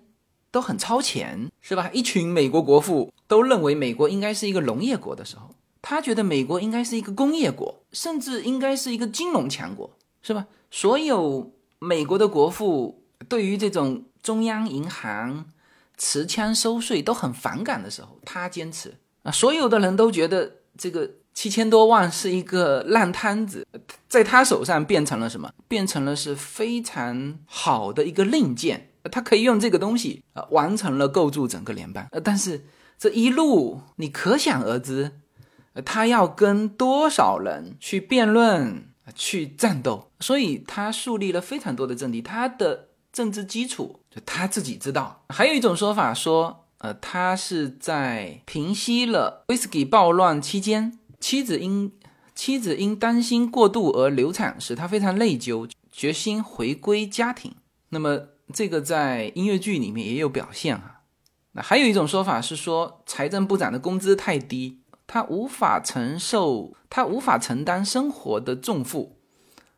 [0.51, 1.89] 都很超前，是吧？
[1.91, 5.49] 一群美国国父都认为美国应该是一个农业国的时候，
[5.81, 10.45] 他觉得美国应该是一个工业国，甚至应该是一个金融强国，是吧？
[10.69, 15.47] 所有美国的国父对于这种中央银行
[15.97, 21.09] 持枪收税都很反感的时候，他坚持啊，所有的人都觉得这个。
[21.33, 23.67] 七千多万是一个烂摊子，
[24.07, 25.51] 在他手上变成了什么？
[25.67, 32.07] 变成了是非常好的一个令箭，他可以用这个东西啊，完成了构筑整个联邦。
[32.11, 32.65] 呃，但是
[32.99, 35.11] 这一路你可想而知，
[35.83, 45.23] 他要跟多少人去辩论、去战斗，所以他树立了非常多的政敌，他的政治基础就他自己知道。
[45.29, 50.99] 还有一种说法说，呃，他是在平息了威士忌暴乱期间。
[51.23, 51.89] 妻子因
[52.35, 57.55] 妻子因担心过度而流产，使他非常内疚，决心回归家庭。
[57.91, 61.03] 那么这个在音乐剧里面也有表现哈。
[61.53, 69.15] 那还有一种说法是说，财政部长的工资太低，他无法承受，他无法承担生活的重负，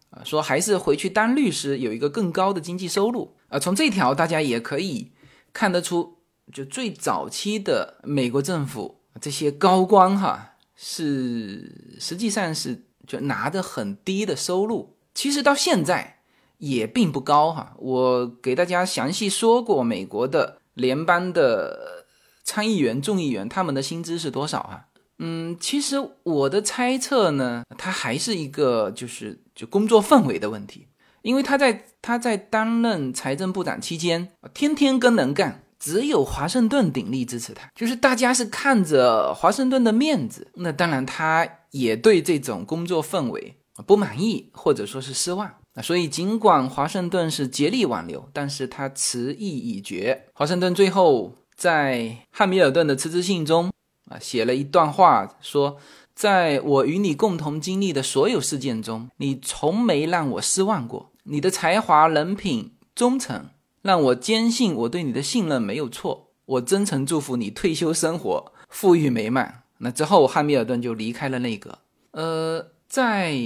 [0.10, 3.36] 啊，说还是回去当律师，有一个更高的经济收入。
[3.49, 5.12] 啊，从这条大家也可以
[5.53, 6.17] 看得出，
[6.51, 10.53] 就最早期的美国政府这些高官哈。
[10.76, 16.20] 是，实际上是就拿的很低的收入，其实到现在
[16.58, 17.74] 也并不高哈。
[17.78, 22.06] 我给大家详细说过，美国的联邦的
[22.44, 24.88] 参议员、众议员他们的薪资是多少哈？
[25.20, 30.88] 嗯，其实我的猜测呢，他还是一个就是就工作氛围的问题，
[31.22, 35.64] 因为他在他在担任财政部长期间，天天跟人干。
[35.80, 45.82] 只有华盛顿鼎力支持他，就是大家是看着华盛顿的面子，那当然他也对这种工作氛围不满意，或者说是失望啊。
[45.82, 50.28] 所以尽管华盛顿是竭力挽留，但是他辞意已决。
[50.34, 53.72] 华盛顿最后在汉密尔顿的辞职信中
[54.10, 55.78] 啊写了一段话，说
[56.16, 61.12] ：“在我与你共同经历的所有事件中，你从没让我失望过。
[61.24, 63.50] 你的才华、人品、忠诚。”
[63.86, 66.32] 让我坚信我对你的信任没有错。
[66.45, 69.62] 我真诚祝福你退休生活富裕美满。
[69.78, 71.78] 那之后，汉密尔顿就离开了内阁。
[72.10, 73.39] 呃，在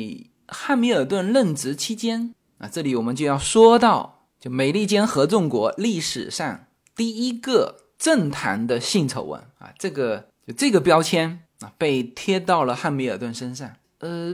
[0.48, 13.70] 汉密尔顿任职期间啊，这里我们就要说到，就美利坚合众国历史上第一个政坛的性丑闻啊，这个就这个标签啊，被贴到了汉密尔顿身上。
[13.98, 14.34] 呃，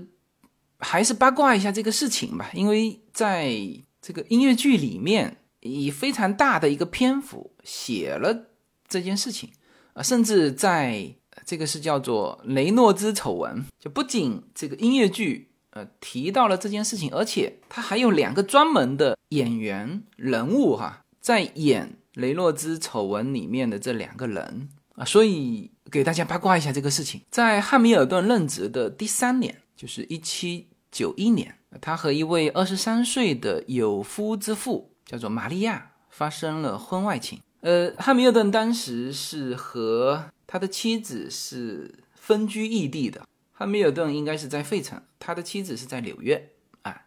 [0.78, 3.58] 还是八卦一下这个事情吧，因为在
[4.00, 5.38] 这个音乐剧里面。
[5.65, 8.45] 以非常大的一个篇幅写了
[8.88, 9.49] 这件事情
[9.93, 34.91] 啊，甚至在这个是叫做雷诺兹丑闻，就不仅这个音乐剧呃提到了这件事情，而且他还有两个专门的演员人物哈，在演雷诺兹丑闻里面的这两个人啊，所以给大家八卦一下这个事情，在汉密尔顿任职的第三年，就是一七九一年，他和一位二十三岁的有夫之妇。
[35.06, 37.39] 叫做玛利亚发生了婚外情。
[37.62, 43.22] 呃，汉密尔顿当时是和他的妻子是分居异地的。
[43.51, 46.51] 汉密尔顿应该是在费城，他的妻子是在纽约。
[46.82, 47.03] 啊，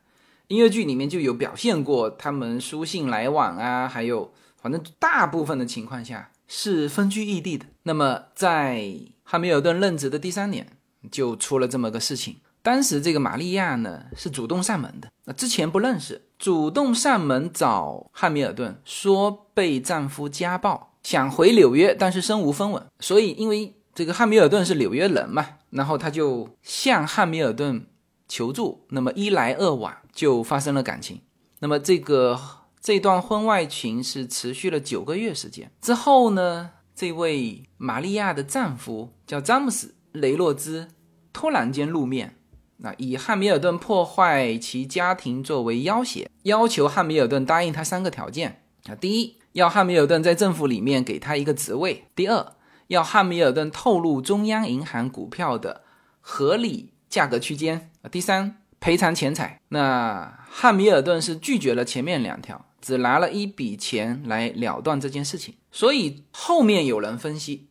[0.48, 7.66] 音乐剧里面就有表现过他们书信来往啊，还有反正大部分的情况下是分居异地的。
[7.82, 10.78] 那么在汉密尔顿任职的第三年，
[11.10, 12.36] 就出了这么个事情。
[12.68, 27.86] 当时这个玛利亚呢是主动上门的，那之前不认识，主动上门找汉密尔顿，说被丈夫家暴，想回纽约，但是身无分文，所以因为这个汉密尔顿是纽约人嘛，然后他就向汉密尔顿
[28.28, 31.22] 求助，那么一来二往就发生了感情，
[31.60, 32.38] 那么这个
[32.82, 40.88] 这段婚外情是持续了九个月时间之后呢，这位玛利亚的丈夫叫詹姆斯·雷诺兹，
[41.32, 42.34] 突然间露面。
[42.80, 52.54] 那以汉密尔顿破坏其家庭作为要挟，要求汉密尔顿答应他三个条件啊：第一，要汉密尔顿在政府里面给他一个职位；第二，
[52.86, 55.82] 要汉密尔顿透露中央银行股票的
[56.20, 59.60] 合理价格区间；第三，赔偿钱财。
[59.70, 65.56] 那汉密尔顿是拒绝了前面两条，只拿了一笔钱来了断这件事情。
[65.72, 67.66] 所以后面有人分析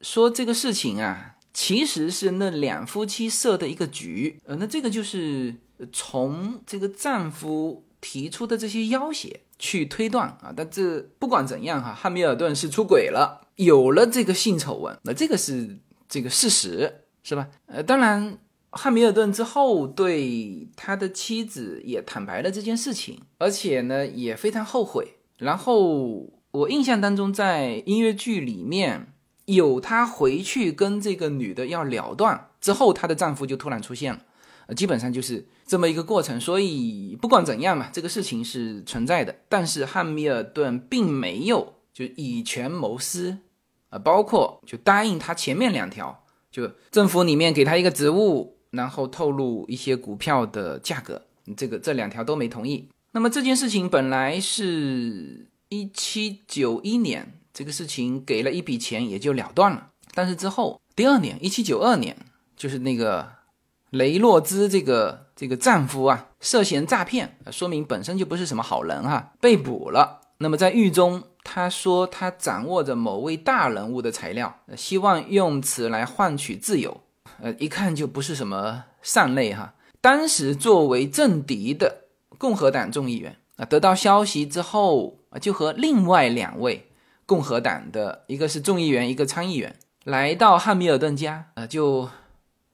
[0.00, 1.36] 说这个事情啊。
[1.60, 5.52] 其实是那两夫妻设的一个局，呃，那这个就是
[5.92, 10.54] 从这个丈夫提出的这些要挟去推断啊。
[10.56, 15.76] 但这不管怎样哈，汉密尔顿是出轨了，有了这个性丑闻，那这个是
[16.08, 17.48] 这个事实，是吧？
[17.66, 18.38] 呃，当然，
[18.70, 25.16] 汉密尔顿之后对他的妻子也坦白了这件事情，而且呢也非常后悔。
[25.38, 29.12] 然后我印象当中，在音乐剧里面。
[29.48, 34.20] 有她回去跟这个女的要了断之后，她的丈夫就突然出现了，
[34.66, 36.38] 呃，基本上就是这么一个过程。
[36.40, 39.34] 所以不管怎样嘛，这个事情是存在的。
[39.48, 43.38] 但是汉密尔顿并没有就以权谋私，
[43.88, 51.22] 啊，包括就答应他前面两条，就政府里面给他一个职务，然后透露一些股票的价格，
[51.56, 52.88] 这个这两条都没同意。
[53.12, 57.32] 那么这件事情本来是一七九一年。
[57.58, 62.16] 这个事情给了一笔钱也就了断了，但是之后第二年，一七九二年，
[62.56, 63.28] 就是那个
[63.90, 70.20] 雷诺兹这个这个丈夫啊，涉嫌诈骗，说明本身就不是什么好人哈，被捕了。
[70.38, 77.00] 那么在狱中，他说他掌握着某位大人物的材料，希望用此来换取自由。
[77.40, 79.74] 呃，一看就不是什么善类哈。
[80.00, 82.04] 当时作为政敌的
[82.38, 86.84] 共和党众议员啊，得到消息之后啊，就和另外两位。
[87.28, 92.08] 共和党的一个是众议员，一个参议员来到汉密尔顿家，呃，就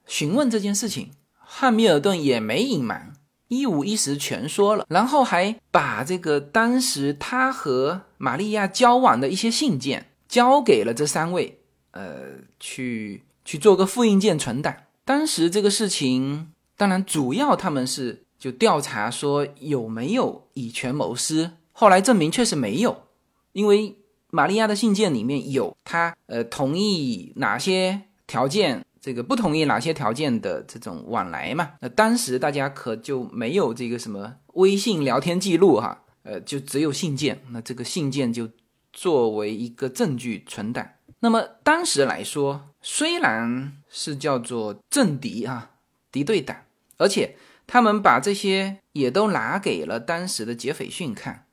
[0.07, 1.11] 询问这件事情。
[1.37, 3.15] 汉密尔顿也没隐瞒，
[3.49, 11.59] 一五一十全说了，然后还把这个当时他和玛利亚交往的一些信件交给了这三位，
[11.91, 12.21] 呃，
[12.61, 14.73] 去去做个复印件存档。
[15.05, 23.09] 当时这个事情，当然主要他们是就调查说有没有以权谋私，后来证明确实没有，
[23.51, 23.97] 因为。
[24.35, 31.75] 玛利亚的信件里面有他呃同意哪些条件，这个不同意哪些条件的这种往来嘛？
[31.81, 37.41] 那当时大家可就没有这个什么微信聊天记录哈，呃，就只有信件。
[37.51, 38.51] 那这个信件就
[38.93, 40.85] 作为一个证据存档。
[41.21, 45.71] 那么当时来说，虽然是叫做政敌啊，
[46.11, 46.57] 敌对党，
[46.97, 47.37] 而且
[47.69, 51.47] 他们把这些也都拿给了当时的杰斐逊看。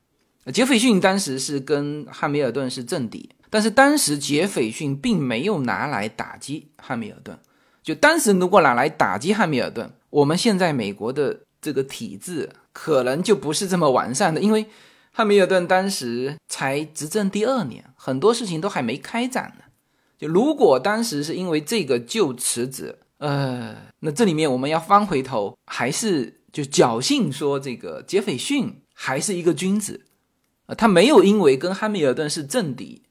[0.50, 7.38] 杰斐逊当时是跟汉密尔顿是政敌，但是当时杰斐逊并没有拿来打击汉密尔顿。
[7.82, 14.66] 就当时如果拿来打击汉密尔顿，我们现在美国的这个体制可能就不是这么完善的，因为
[15.12, 19.64] 汉密尔顿当时才执政第二年，很多事情都还没开展呢。
[20.18, 30.06] 就如果当时是因为这个就辞职，呃，那这里面我们要翻回头，还是就侥幸说这个杰斐逊还是一个君子。
[30.76, 33.02] 他没有因为跟汉密尔顿是政敌，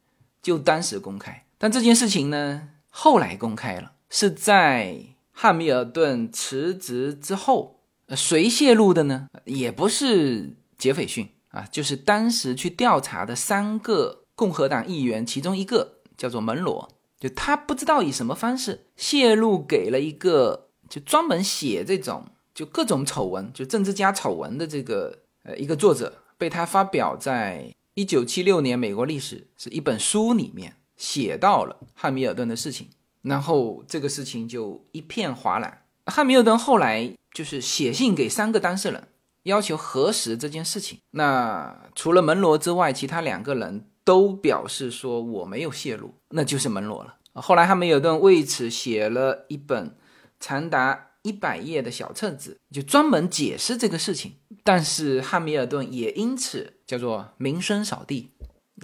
[0.41, 1.45] 就当时公开。
[1.57, 4.97] 但这件事情呢，后来公开了，是在
[5.31, 7.77] 汉密尔顿辞职之后。
[8.13, 9.29] 谁泄露的呢？
[9.45, 16.89] 也不是杰斐逊啊，就是当时去调查的三个共和党议员其中一个，叫做门罗。
[17.17, 26.20] 就他不知道以什么方式泄露给了一个就专门写这种就各种丑闻，就政治家丑闻的这个呃一个作者。
[26.41, 32.89] 被他发表在一九七六年美国历史是一本书里面写到了汉密尔顿的事情，
[33.21, 35.83] 然后这个事情就一片哗然。
[36.07, 39.07] 汉密尔顿后来就是写信给三个当事人，
[39.43, 40.97] 要求核实这件事情。
[41.11, 47.17] 那除了门罗之外，其他两个人都表示说我没有泄露，那就是门罗了。
[47.33, 49.95] 后来汉密尔顿为此写了一本
[50.39, 51.09] 长达。
[51.23, 54.37] 一百页的小册子，就专门解释这个事情。
[54.63, 58.29] 但是汉密尔顿也因此叫做名声扫地，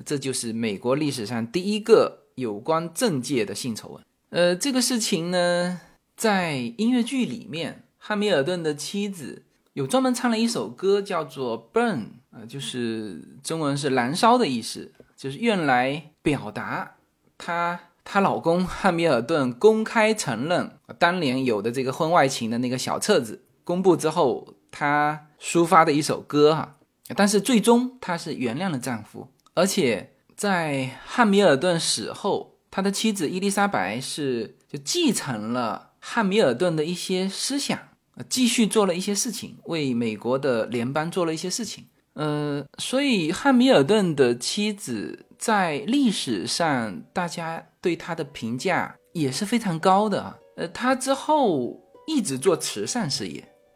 [0.05, 4.03] 这就是美国历史上第一个有关政界的性丑闻。
[4.30, 5.80] 呃，这个事情呢，
[6.15, 11.97] 在音乐剧里面汉密尔顿的妻子有专门唱了一首歌，叫做《Burn》，
[12.32, 16.95] 呃，就是中文是“燃烧”的意思，就是用来表达
[17.38, 26.78] 她她老公汉密尔顿公开承认当年有的这个婚外情的那个小册子公布之后，她抒发的一首歌哈。
[27.16, 37.80] 但是最终她是原谅了丈夫，而且在汉密尔顿死后，他的妻子伊丽莎白是就继承了汉密尔顿的一些思想。
[38.28, 41.86] 继续做了一些事情，为美国的联邦做了一些事情。
[42.14, 50.40] 呃，所以汉密尔顿的妻子在历史上，大家对他的评价也是非常高的。
[50.56, 53.48] 呃，他之后一直做慈善事业。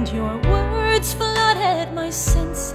[0.00, 2.72] And your words flooded my senses.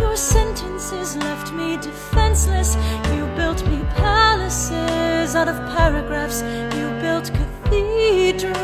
[0.00, 2.76] Your sentences left me defenseless.
[3.14, 6.42] You built me palaces out of paragraphs.
[6.76, 8.56] You built cathedrals.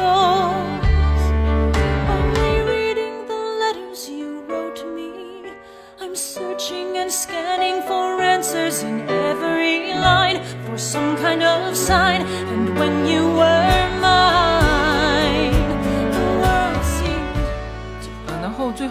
[2.17, 5.53] Only reading the letters you wrote me,
[6.01, 12.23] I'm searching and scanning for answers in every line for some kind of sign.
[12.23, 13.64] And when you were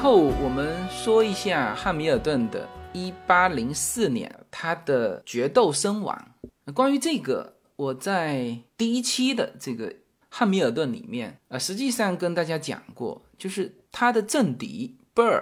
[0.03, 6.35] 后我们说一下汉密尔顿的1804年他的决斗身亡。
[6.73, 9.95] 关于这个，我在第一期的这个
[10.27, 15.41] 汉密尔顿里面啊，实际上跟大家讲过，就是他的政敌 Burr。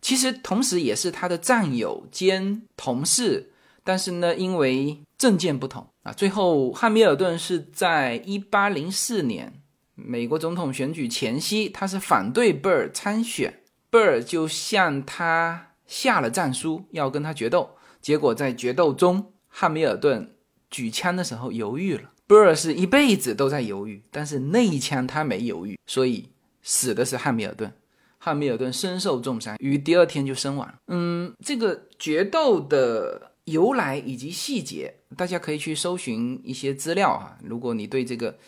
[0.00, 3.52] 其实同时也是他的战友兼同事，
[3.84, 9.60] 但是呢，因为政见不同啊，最后汉密尔顿是在一八零四年
[9.94, 13.60] 美国总统选举前夕，他是反对贝尔参选，
[13.92, 17.76] 贝尔就向他下了战书，要跟他决斗。
[18.00, 20.34] 结果在决斗中，汉密尔顿
[20.70, 26.30] 举枪的时候犹豫了，贝尔是一辈子都在犹豫，但是那一枪他没犹豫，所以
[26.62, 27.70] 死的是汉密尔顿。
[28.16, 30.74] 汉密尔顿身受重伤，于第二天就身亡。
[30.86, 37.36] 嗯，这个决斗的由来以及细节，大家可以去搜寻一些资料哈。
[37.44, 38.38] 如果你对这个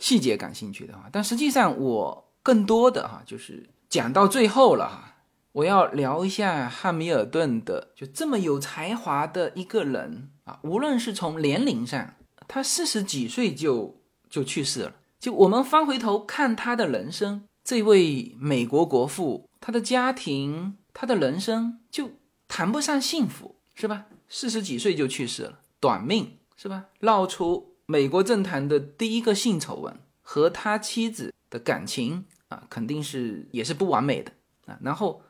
[0.00, 5.16] 细节感兴趣的话，但实际上我更多的哈就是讲到最后了哈，
[5.52, 12.14] 我要聊一下汉密尔顿的，就这么有才华的一个人啊，无论是从年龄上，
[12.46, 17.44] 他四十几岁就就去世了，就我们翻回头看他的人生。
[17.64, 22.10] 这位美国国父，他的家庭，他的人生就
[22.46, 24.06] 谈不上幸福，是吧？
[24.28, 26.84] 四十几岁就去世了，短命，是吧？
[27.00, 34.32] 闹出美国政坛的第一个性丑闻，和他妻子的感情啊，肯定是也是不完美的
[34.66, 34.78] 啊。
[34.82, 35.22] 然后，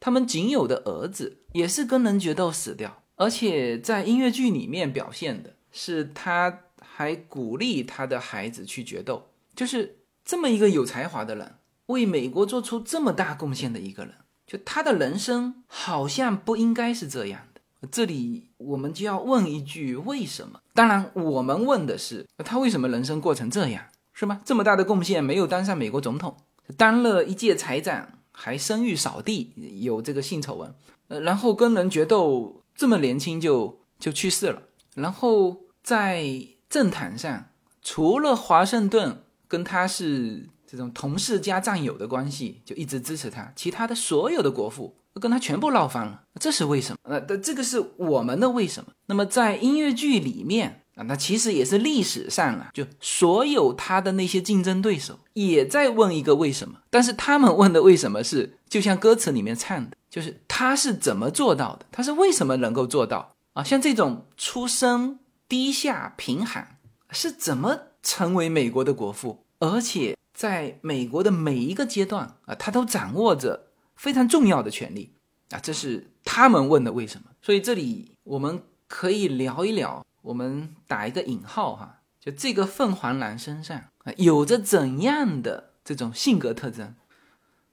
[0.00, 11.54] 他们仅有的儿子也是跟人决斗死掉，而且在音乐剧里面表现的是他还鼓励他的孩子去决斗，就是这么一个有才华的人。
[11.86, 14.14] 为美国做出这么大贡献的一个人，
[14.46, 17.60] 就他的人生好像不应该是这样的。
[17.90, 20.60] 这里我们就要问一句：为什么？
[20.72, 24.40] 当然，我们问的是他为什么人生过成这样，是吗？
[24.46, 26.38] 这么大的贡献没有当上美国总统，
[26.76, 30.74] 当了一届财长，还声誉扫地，有这个性丑闻，
[31.08, 34.62] 呃，然后跟人决斗，这么年轻就就去世了。
[34.94, 36.24] 然后在
[36.68, 37.46] 政坛上，
[37.82, 40.48] 除了华盛顿跟他是。
[40.66, 43.52] 这种同事加战友的关系，就一直支持他。
[43.54, 46.98] 其他的所有的国父跟他全部闹翻了，这是为什么？
[47.08, 48.90] 那的这个是我们的为什么？
[49.06, 56.78] 那么在音乐剧里面啊，那其实也是历史上啊，就所有他的那些竞争对手也在问一个为什么。
[56.90, 61.86] 但是他们问的为什么是，就像歌词里面唱的，就是他是怎么做到的？
[61.90, 63.62] 他是为什么能够做到啊？
[63.62, 65.18] 像这种出身
[65.48, 66.78] 低下贫寒，
[67.10, 69.44] 是怎么成为美国的国父？
[69.58, 70.16] 而且。
[70.36, 75.12] 在美国的每一个阶段啊，他都掌握着非常重要的权利
[75.50, 77.26] 啊，这是他们问的为什么。
[77.40, 86.94] 所以这里我们可以聊一聊，我们打一个引号哈，就这个凤凰男身上啊有着怎样的这种性格特征？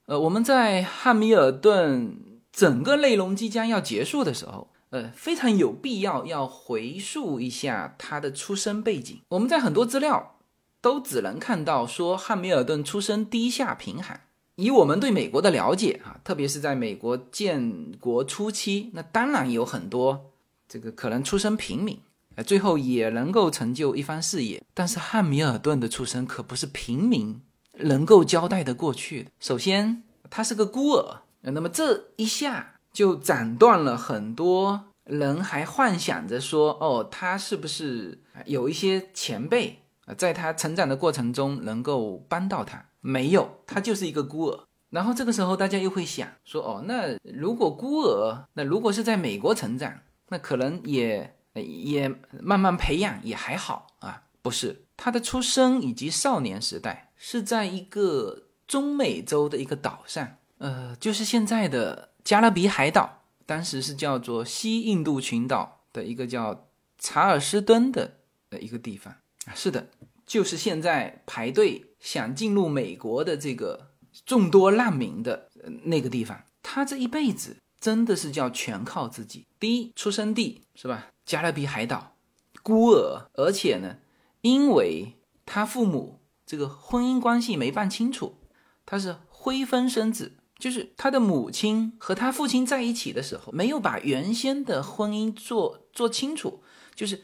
[0.06, 2.16] 呃，我们在汉密尔顿
[2.52, 9.20] 整个内容即将要结束的时候，呃，非常有必要要回溯一下他的出生背景。
[9.28, 10.36] 我们在很多资料。
[10.82, 14.22] 都只能看到说汉密尔顿出身低下贫寒。
[14.56, 20.32] 以我们对美国的了解啊，特别是在美国建国初期，那当然有很多
[20.68, 22.00] 这个可能出身平民，
[22.36, 24.62] 呃，最后也能够成就一番事业。
[24.74, 27.40] 但是汉密尔顿的出身可不是平民
[27.78, 29.30] 能够交代的过去的。
[29.40, 39.80] 首先，他是个孤儿，那么这一下就斩断了很多人还幻想着说，哦，他是不是有一些前辈，
[40.16, 42.86] 在他成长的过程中能够帮到他？
[43.00, 44.64] 没有，他就是一个孤儿。
[44.90, 49.92] 然后这个时候，大家又会想说：哦，那如果孤儿，那如果是在美国成长，
[50.28, 52.08] 那可能也也
[52.40, 54.22] 慢慢培养也还好啊。
[54.40, 68.18] 不是，他的出生以及少年时代是在一个中美洲的一个岛上，呃，就是现在的加勒比海岛，当时是叫做西印度群岛的一个叫查尔斯敦的
[68.50, 69.14] 呃一个地方
[69.46, 69.54] 啊。
[69.54, 69.88] 是的，
[70.26, 71.86] 就是现在排队。
[72.02, 73.92] 想进入美国的这个
[74.26, 75.48] 众多难民的
[75.84, 79.46] 那个地方，他这一辈子真的是叫全靠自己。
[79.60, 81.11] 第一，出生地是吧？
[81.24, 82.16] 加勒比海岛，
[82.62, 83.98] 孤儿，而且呢，
[84.40, 88.38] 因为他父母这个婚姻关系没办清楚，
[88.84, 96.62] 他是灰分生子，就是他的母亲和他父亲在一起的时候，没有把原先的婚姻做做清楚，
[96.94, 97.22] 就是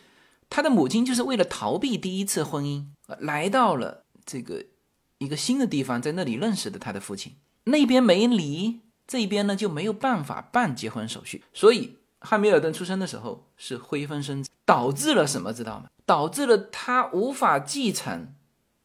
[0.49, 2.86] 他的母亲就是为了逃避第一次婚姻，
[3.18, 4.05] 来到了。
[4.30, 4.62] 这个
[5.16, 15.89] 一个新的地方，在那里认识的他的父亲，那边没离，这边呢就没有办法办结婚手续，所以汉密尔顿出生的时候是灰分身子，导致了什么知道吗？
[16.05, 18.35] 导致了他无法继承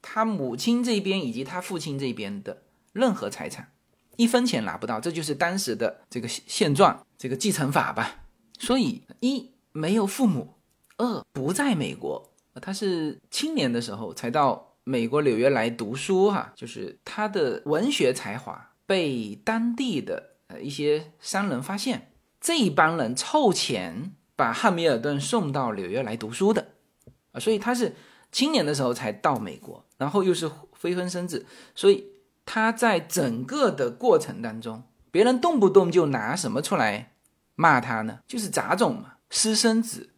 [0.02, 3.72] 他母亲这边以及他父亲这边的任何财产，
[4.18, 8.26] 一分钱拿不到，这就是当时的这个现状，这个继承法吧。
[8.60, 10.56] 所以一没有父母，
[10.98, 12.32] 二不在美国，
[12.62, 14.70] 他是青年的时候才到。
[14.86, 22.12] 美国纽约来读书，哈，就是他的文学才华被当地的呃一些商人发现，
[22.44, 26.68] 这一帮人凑钱把汉密尔顿送到纽约来读书的，
[27.32, 27.96] 啊，所以他是
[28.34, 32.06] 青年的时候才到美国，然后又是非婚生子，所以
[32.46, 37.14] 他在整个的过程当中，别人动不动就拿什么出来
[37.56, 38.20] 骂他呢？
[38.28, 40.10] 就是杂种嘛，私生子。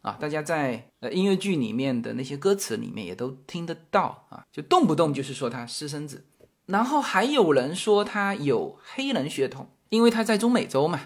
[0.00, 6.24] 啊，大家在呃音乐剧里面的那些歌词里面也都听得到啊，就动不动就是说他私生子，
[6.64, 11.02] 然后还有人说他有黑人血统，因为他在中美洲嘛。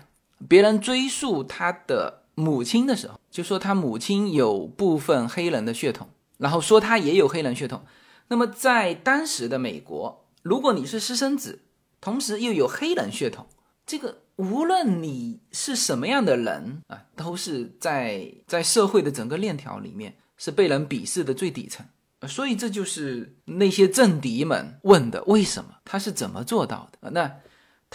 [0.49, 6.09] 别人追溯他的母亲的时候，就说他母亲有部分黑人的血统，
[6.39, 7.85] 然后说他也有黑人血统。
[8.29, 11.61] 那么在当时的美国，如果你是私生子，
[12.01, 13.47] 同时又有黑人血统，
[13.87, 14.19] 这个。
[14.37, 21.87] 无论你是什么样的人啊，都是在在社会的整个链条里面是被人鄙视的最底层。
[22.27, 27.13] 所以这就是那些政敌们问的：为什么他是怎么做到的？
[27.13, 27.33] 那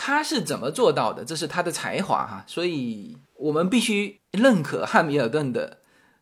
[0.02, 1.26] 他是怎么做到的？
[1.26, 2.45] 这是他的才华哈。
[2.47, 5.80] 所以我们必须认可汉密尔顿的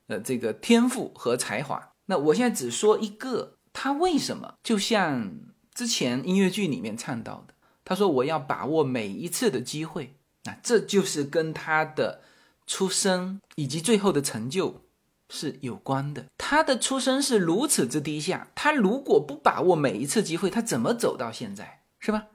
[0.08, 1.92] 呃这个天赋和才华。
[2.08, 5.32] 那我现在只说一个，他为什么就像
[5.76, 7.54] 之前音乐剧里面唱到的。
[7.86, 10.16] 他说：“我要把握每一次的机会，
[10.46, 12.22] 那这就是跟他的
[12.66, 14.82] 出生以及最后的成就
[15.30, 16.26] 是有关的。
[16.36, 22.26] 他的出生是如此之低下，他如果不把握每一次机会，他怎么走到现在，是吧？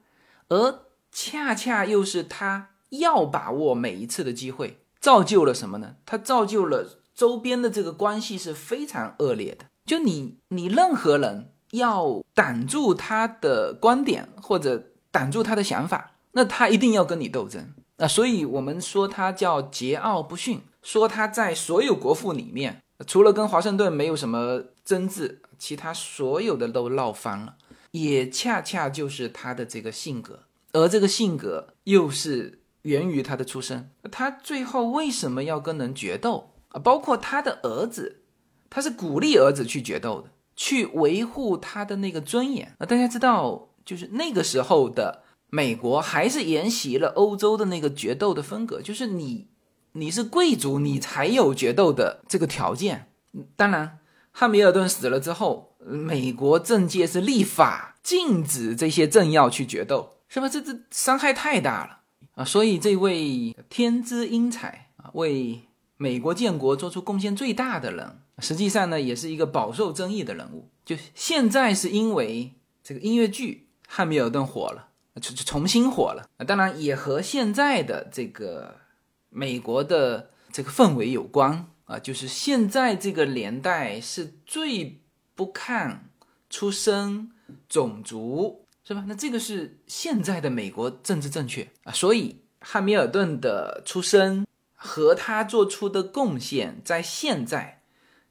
[0.47, 0.79] 而
[1.13, 5.95] 恰恰又是他要把握每一次的机会，造就了什么呢？
[6.05, 9.65] 他造就了周边的这个关系是非常恶劣的。
[9.85, 18.07] 就你，你任何人要挡住他的观点或者。”挡住他的想法，那他一定要跟你斗争啊！
[18.07, 27.57] 所以我们说他叫桀骜不驯，说他在所有国父里面，除了跟华盛顿没有什么争执，其他所有的都闹翻了，
[27.91, 30.39] 也恰恰就是他的这个性格，
[30.73, 33.89] 而这个性格又是源于他的出身。
[34.11, 36.79] 他最后为什么要跟人决斗啊？
[36.79, 38.23] 包括他的儿子，
[38.69, 42.85] 他是鼓励儿子去决斗的，去维护他的那个尊严啊！
[42.85, 43.69] 大家知道。
[43.85, 48.81] 就是那个时候的美国，还是沿袭了欧洲的那个决斗的风格。
[48.81, 49.49] 就是你，
[49.91, 53.11] 你是贵族，你才有决斗的这个条件。
[53.57, 53.99] 当然，
[54.31, 60.49] 汉密尔顿死了之后，美国政界是立法禁止这些政要去决斗，是吧？
[60.49, 61.99] 这这伤害太大了
[62.33, 62.43] 啊！
[62.43, 65.61] 所以，这位天资英才啊，为
[65.97, 70.69] 美国建国做出贡献最大的人，实际上呢，也是一个饱受争议的人物。
[70.83, 72.53] 就现在是因为
[72.83, 73.67] 这个音乐剧。
[73.85, 74.87] 汉密尔顿火了，
[75.21, 76.27] 就就重新火了。
[76.47, 78.77] 当然也和现在的这个
[79.29, 81.99] 美国的这个氛围有关啊。
[81.99, 84.99] 就是现在这个年代是最
[85.35, 86.09] 不看
[86.49, 87.29] 出生、
[87.69, 89.03] 种族，是吧？
[89.07, 91.91] 那这个是现在的美国政治正确啊。
[91.93, 97.83] 所以汉密尔顿的出生和他做出的贡献，在现在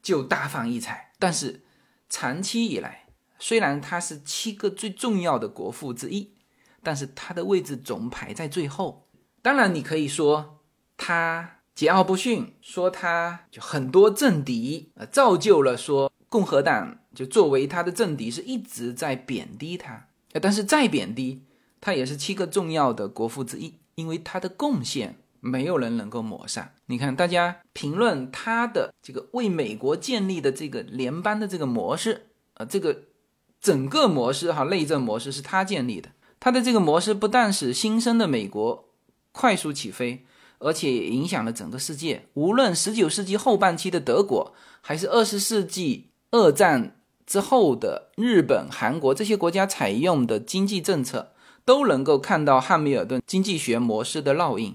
[0.02, 1.12] 就大放异彩。
[1.18, 1.62] 但是
[2.08, 3.06] 长期以来，
[3.38, 6.34] 虽然他是七个最重要的国父之一，
[6.82, 9.08] 但是他的位置总排在最后。
[9.40, 10.60] 当然，你可以说
[10.96, 11.58] 他。
[11.74, 20.06] 桀骜不驯，说他就很多政敌，呃，造就了说共和党就作为他的政敌是一直在贬低他，
[20.40, 21.42] 但是再贬低
[21.80, 26.72] 他也是七个重要的国父之一，因为他的贡献没有人能够抹杀。
[26.86, 33.02] 你看，大家评论他的这个为美国建立的这个联邦的这个模式，呃，这个
[33.60, 38.88] 整个模式哈，内政模式是他建立的，他的这个模式不但使新生的美国
[39.32, 40.24] 快速起飞。
[40.64, 42.28] 而且也影响了整个世界。
[42.34, 51.32] 无论十九世纪后半期的德国，还是二十世纪二战之后的日本、韩国这些国家采用的经济政策，
[51.64, 54.74] 都能够看到汉密尔顿经济学模式的烙印。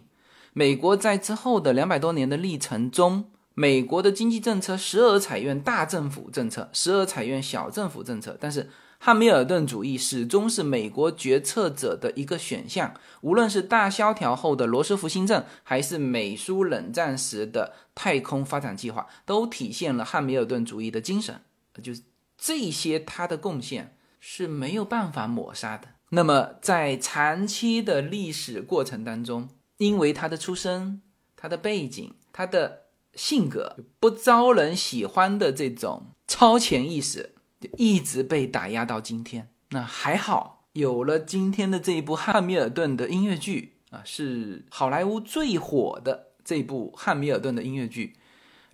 [0.54, 8.70] 美国在之后的两百多年的历程中，美国的经济政策时而采用大政府政策，时而采用小政府政策，但是。
[9.00, 21.40] 汉密尔顿主义始终是美国决策者的一个选项，无论是大萧条后的罗斯福新政，还是美苏冷战时的太空发展计划，都体现了汉密尔顿主义的精神。
[21.84, 22.02] 就是
[22.38, 25.90] 这些，他的贡献是没有办法抹杀的。
[26.10, 31.02] 那么，在长期的历史过程当中，因为他的出身、
[31.36, 32.84] 他的背景、他的
[33.16, 37.34] 性格不招人喜欢的这种超前意识。
[37.60, 48.16] 就一直被打压到今天，那还好有了今天的这一部汉密尔顿的音乐剧啊，是好莱坞最火的这部汉密尔顿的音乐剧，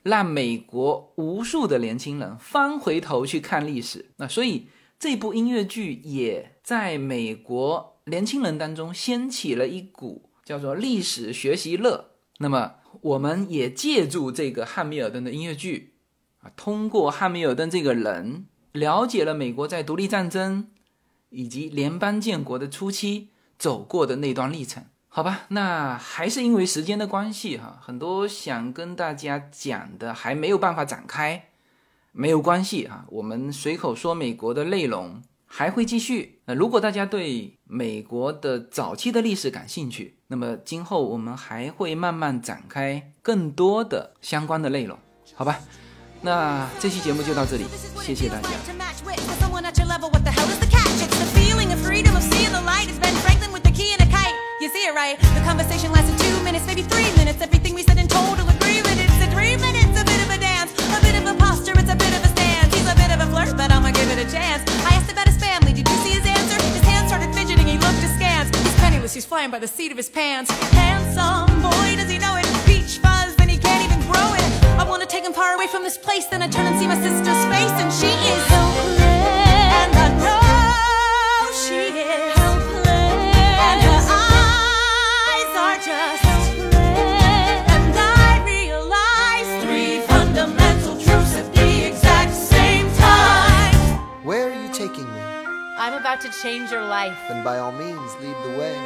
[0.03, 4.11] 让美国无数的年轻人翻回头去看历史。
[4.17, 4.67] 那所以
[4.99, 12.11] 这部音乐剧也在美国年轻人当中掀起了一股叫做历史学习热。
[12.37, 15.95] 那么我们也借助这个汉密尔顿的音乐剧
[16.41, 18.45] 啊，通过汉密尔顿这个人。
[18.73, 20.71] 了解了美国在独立战争
[21.29, 23.29] 以及联邦建国的初期
[23.59, 24.83] 走过的那段历程，
[25.15, 31.49] 好吧，那还是因为时间的关系哈，很多想跟大家讲的还没有办法展开，
[32.11, 36.39] 没有关系哈，我们随口说美国的内容还会继续。
[36.45, 44.97] 那如果大家对美国的早期的历史感兴趣，那么今后我们还会慢慢展开更多的相关的内容，
[45.35, 45.59] 好吧。
[46.21, 47.65] 那这期节目就到这里，
[48.01, 49.12] 谢谢大家。
[54.83, 55.17] It right?
[55.31, 57.39] The conversation lasted two minutes, maybe three minutes.
[57.41, 58.99] Everything we said in total agreement.
[58.99, 61.91] It's a three minutes, a bit of a dance, a bit of a posture, it's
[61.91, 62.73] a bit of a stance.
[62.75, 64.61] He's a bit of a flirt, but I'ma give it a chance.
[64.83, 66.59] I asked about his family, did you see his answer?
[66.75, 68.51] His hands started fidgeting, he looked askance.
[68.59, 70.51] He's penniless, he's flying by the seat of his pants.
[70.75, 72.45] Handsome boy, does he know it?
[72.67, 74.49] Peach fuzz, and he can't even grow it.
[74.75, 76.99] I wanna take him far away from this place, then I turn and see my
[76.99, 79.02] sister's face, and she is helpless.
[96.23, 97.17] To change your life.
[97.27, 98.79] Then by all means, lead the way.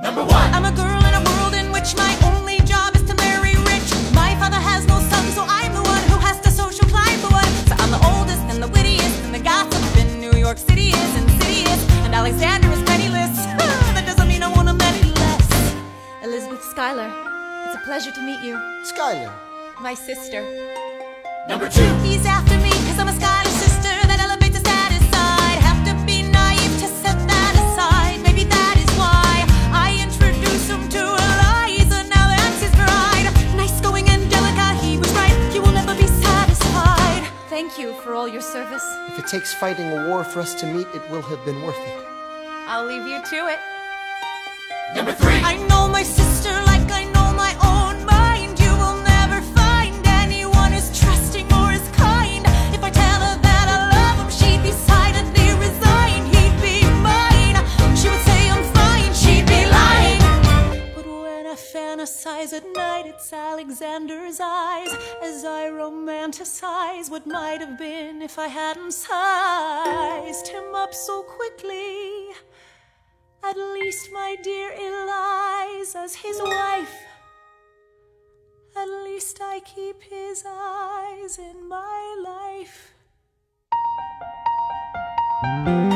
[0.00, 0.48] Number one.
[0.56, 3.88] I'm a girl in a world in which my only job is to marry rich.
[4.16, 7.28] My father has no son, so I'm the one who has to social climb the
[7.28, 7.52] one.
[7.68, 11.12] So I'm the oldest and the wittiest, and the gossip in New York City is
[11.20, 11.80] insidious.
[12.08, 13.36] And Alexander is penniless.
[13.92, 15.76] that doesn't mean I want him any less.
[16.24, 17.12] Elizabeth Schuyler,
[17.66, 18.56] it's a pleasure to meet you.
[18.82, 19.30] Skylar.
[19.82, 20.40] My sister.
[21.50, 21.92] Number two.
[22.00, 23.55] He's after me because I'm a Schuyler
[37.66, 38.84] Thank you for all your service.
[39.08, 41.76] If it takes fighting a war for us to meet, it will have been worth
[41.76, 42.06] it.
[42.68, 43.58] I'll leave you to it.
[44.94, 45.34] Number three.
[45.42, 46.65] I know my sister
[63.16, 64.92] at night, it's Alexander's eyes
[65.22, 72.34] as I romanticize what might have been if I hadn't sized him up so quickly.
[73.42, 76.94] At least, my dear Eliza's his wife.
[78.76, 82.92] At least I keep his eyes in my life.
[85.42, 85.95] 拜。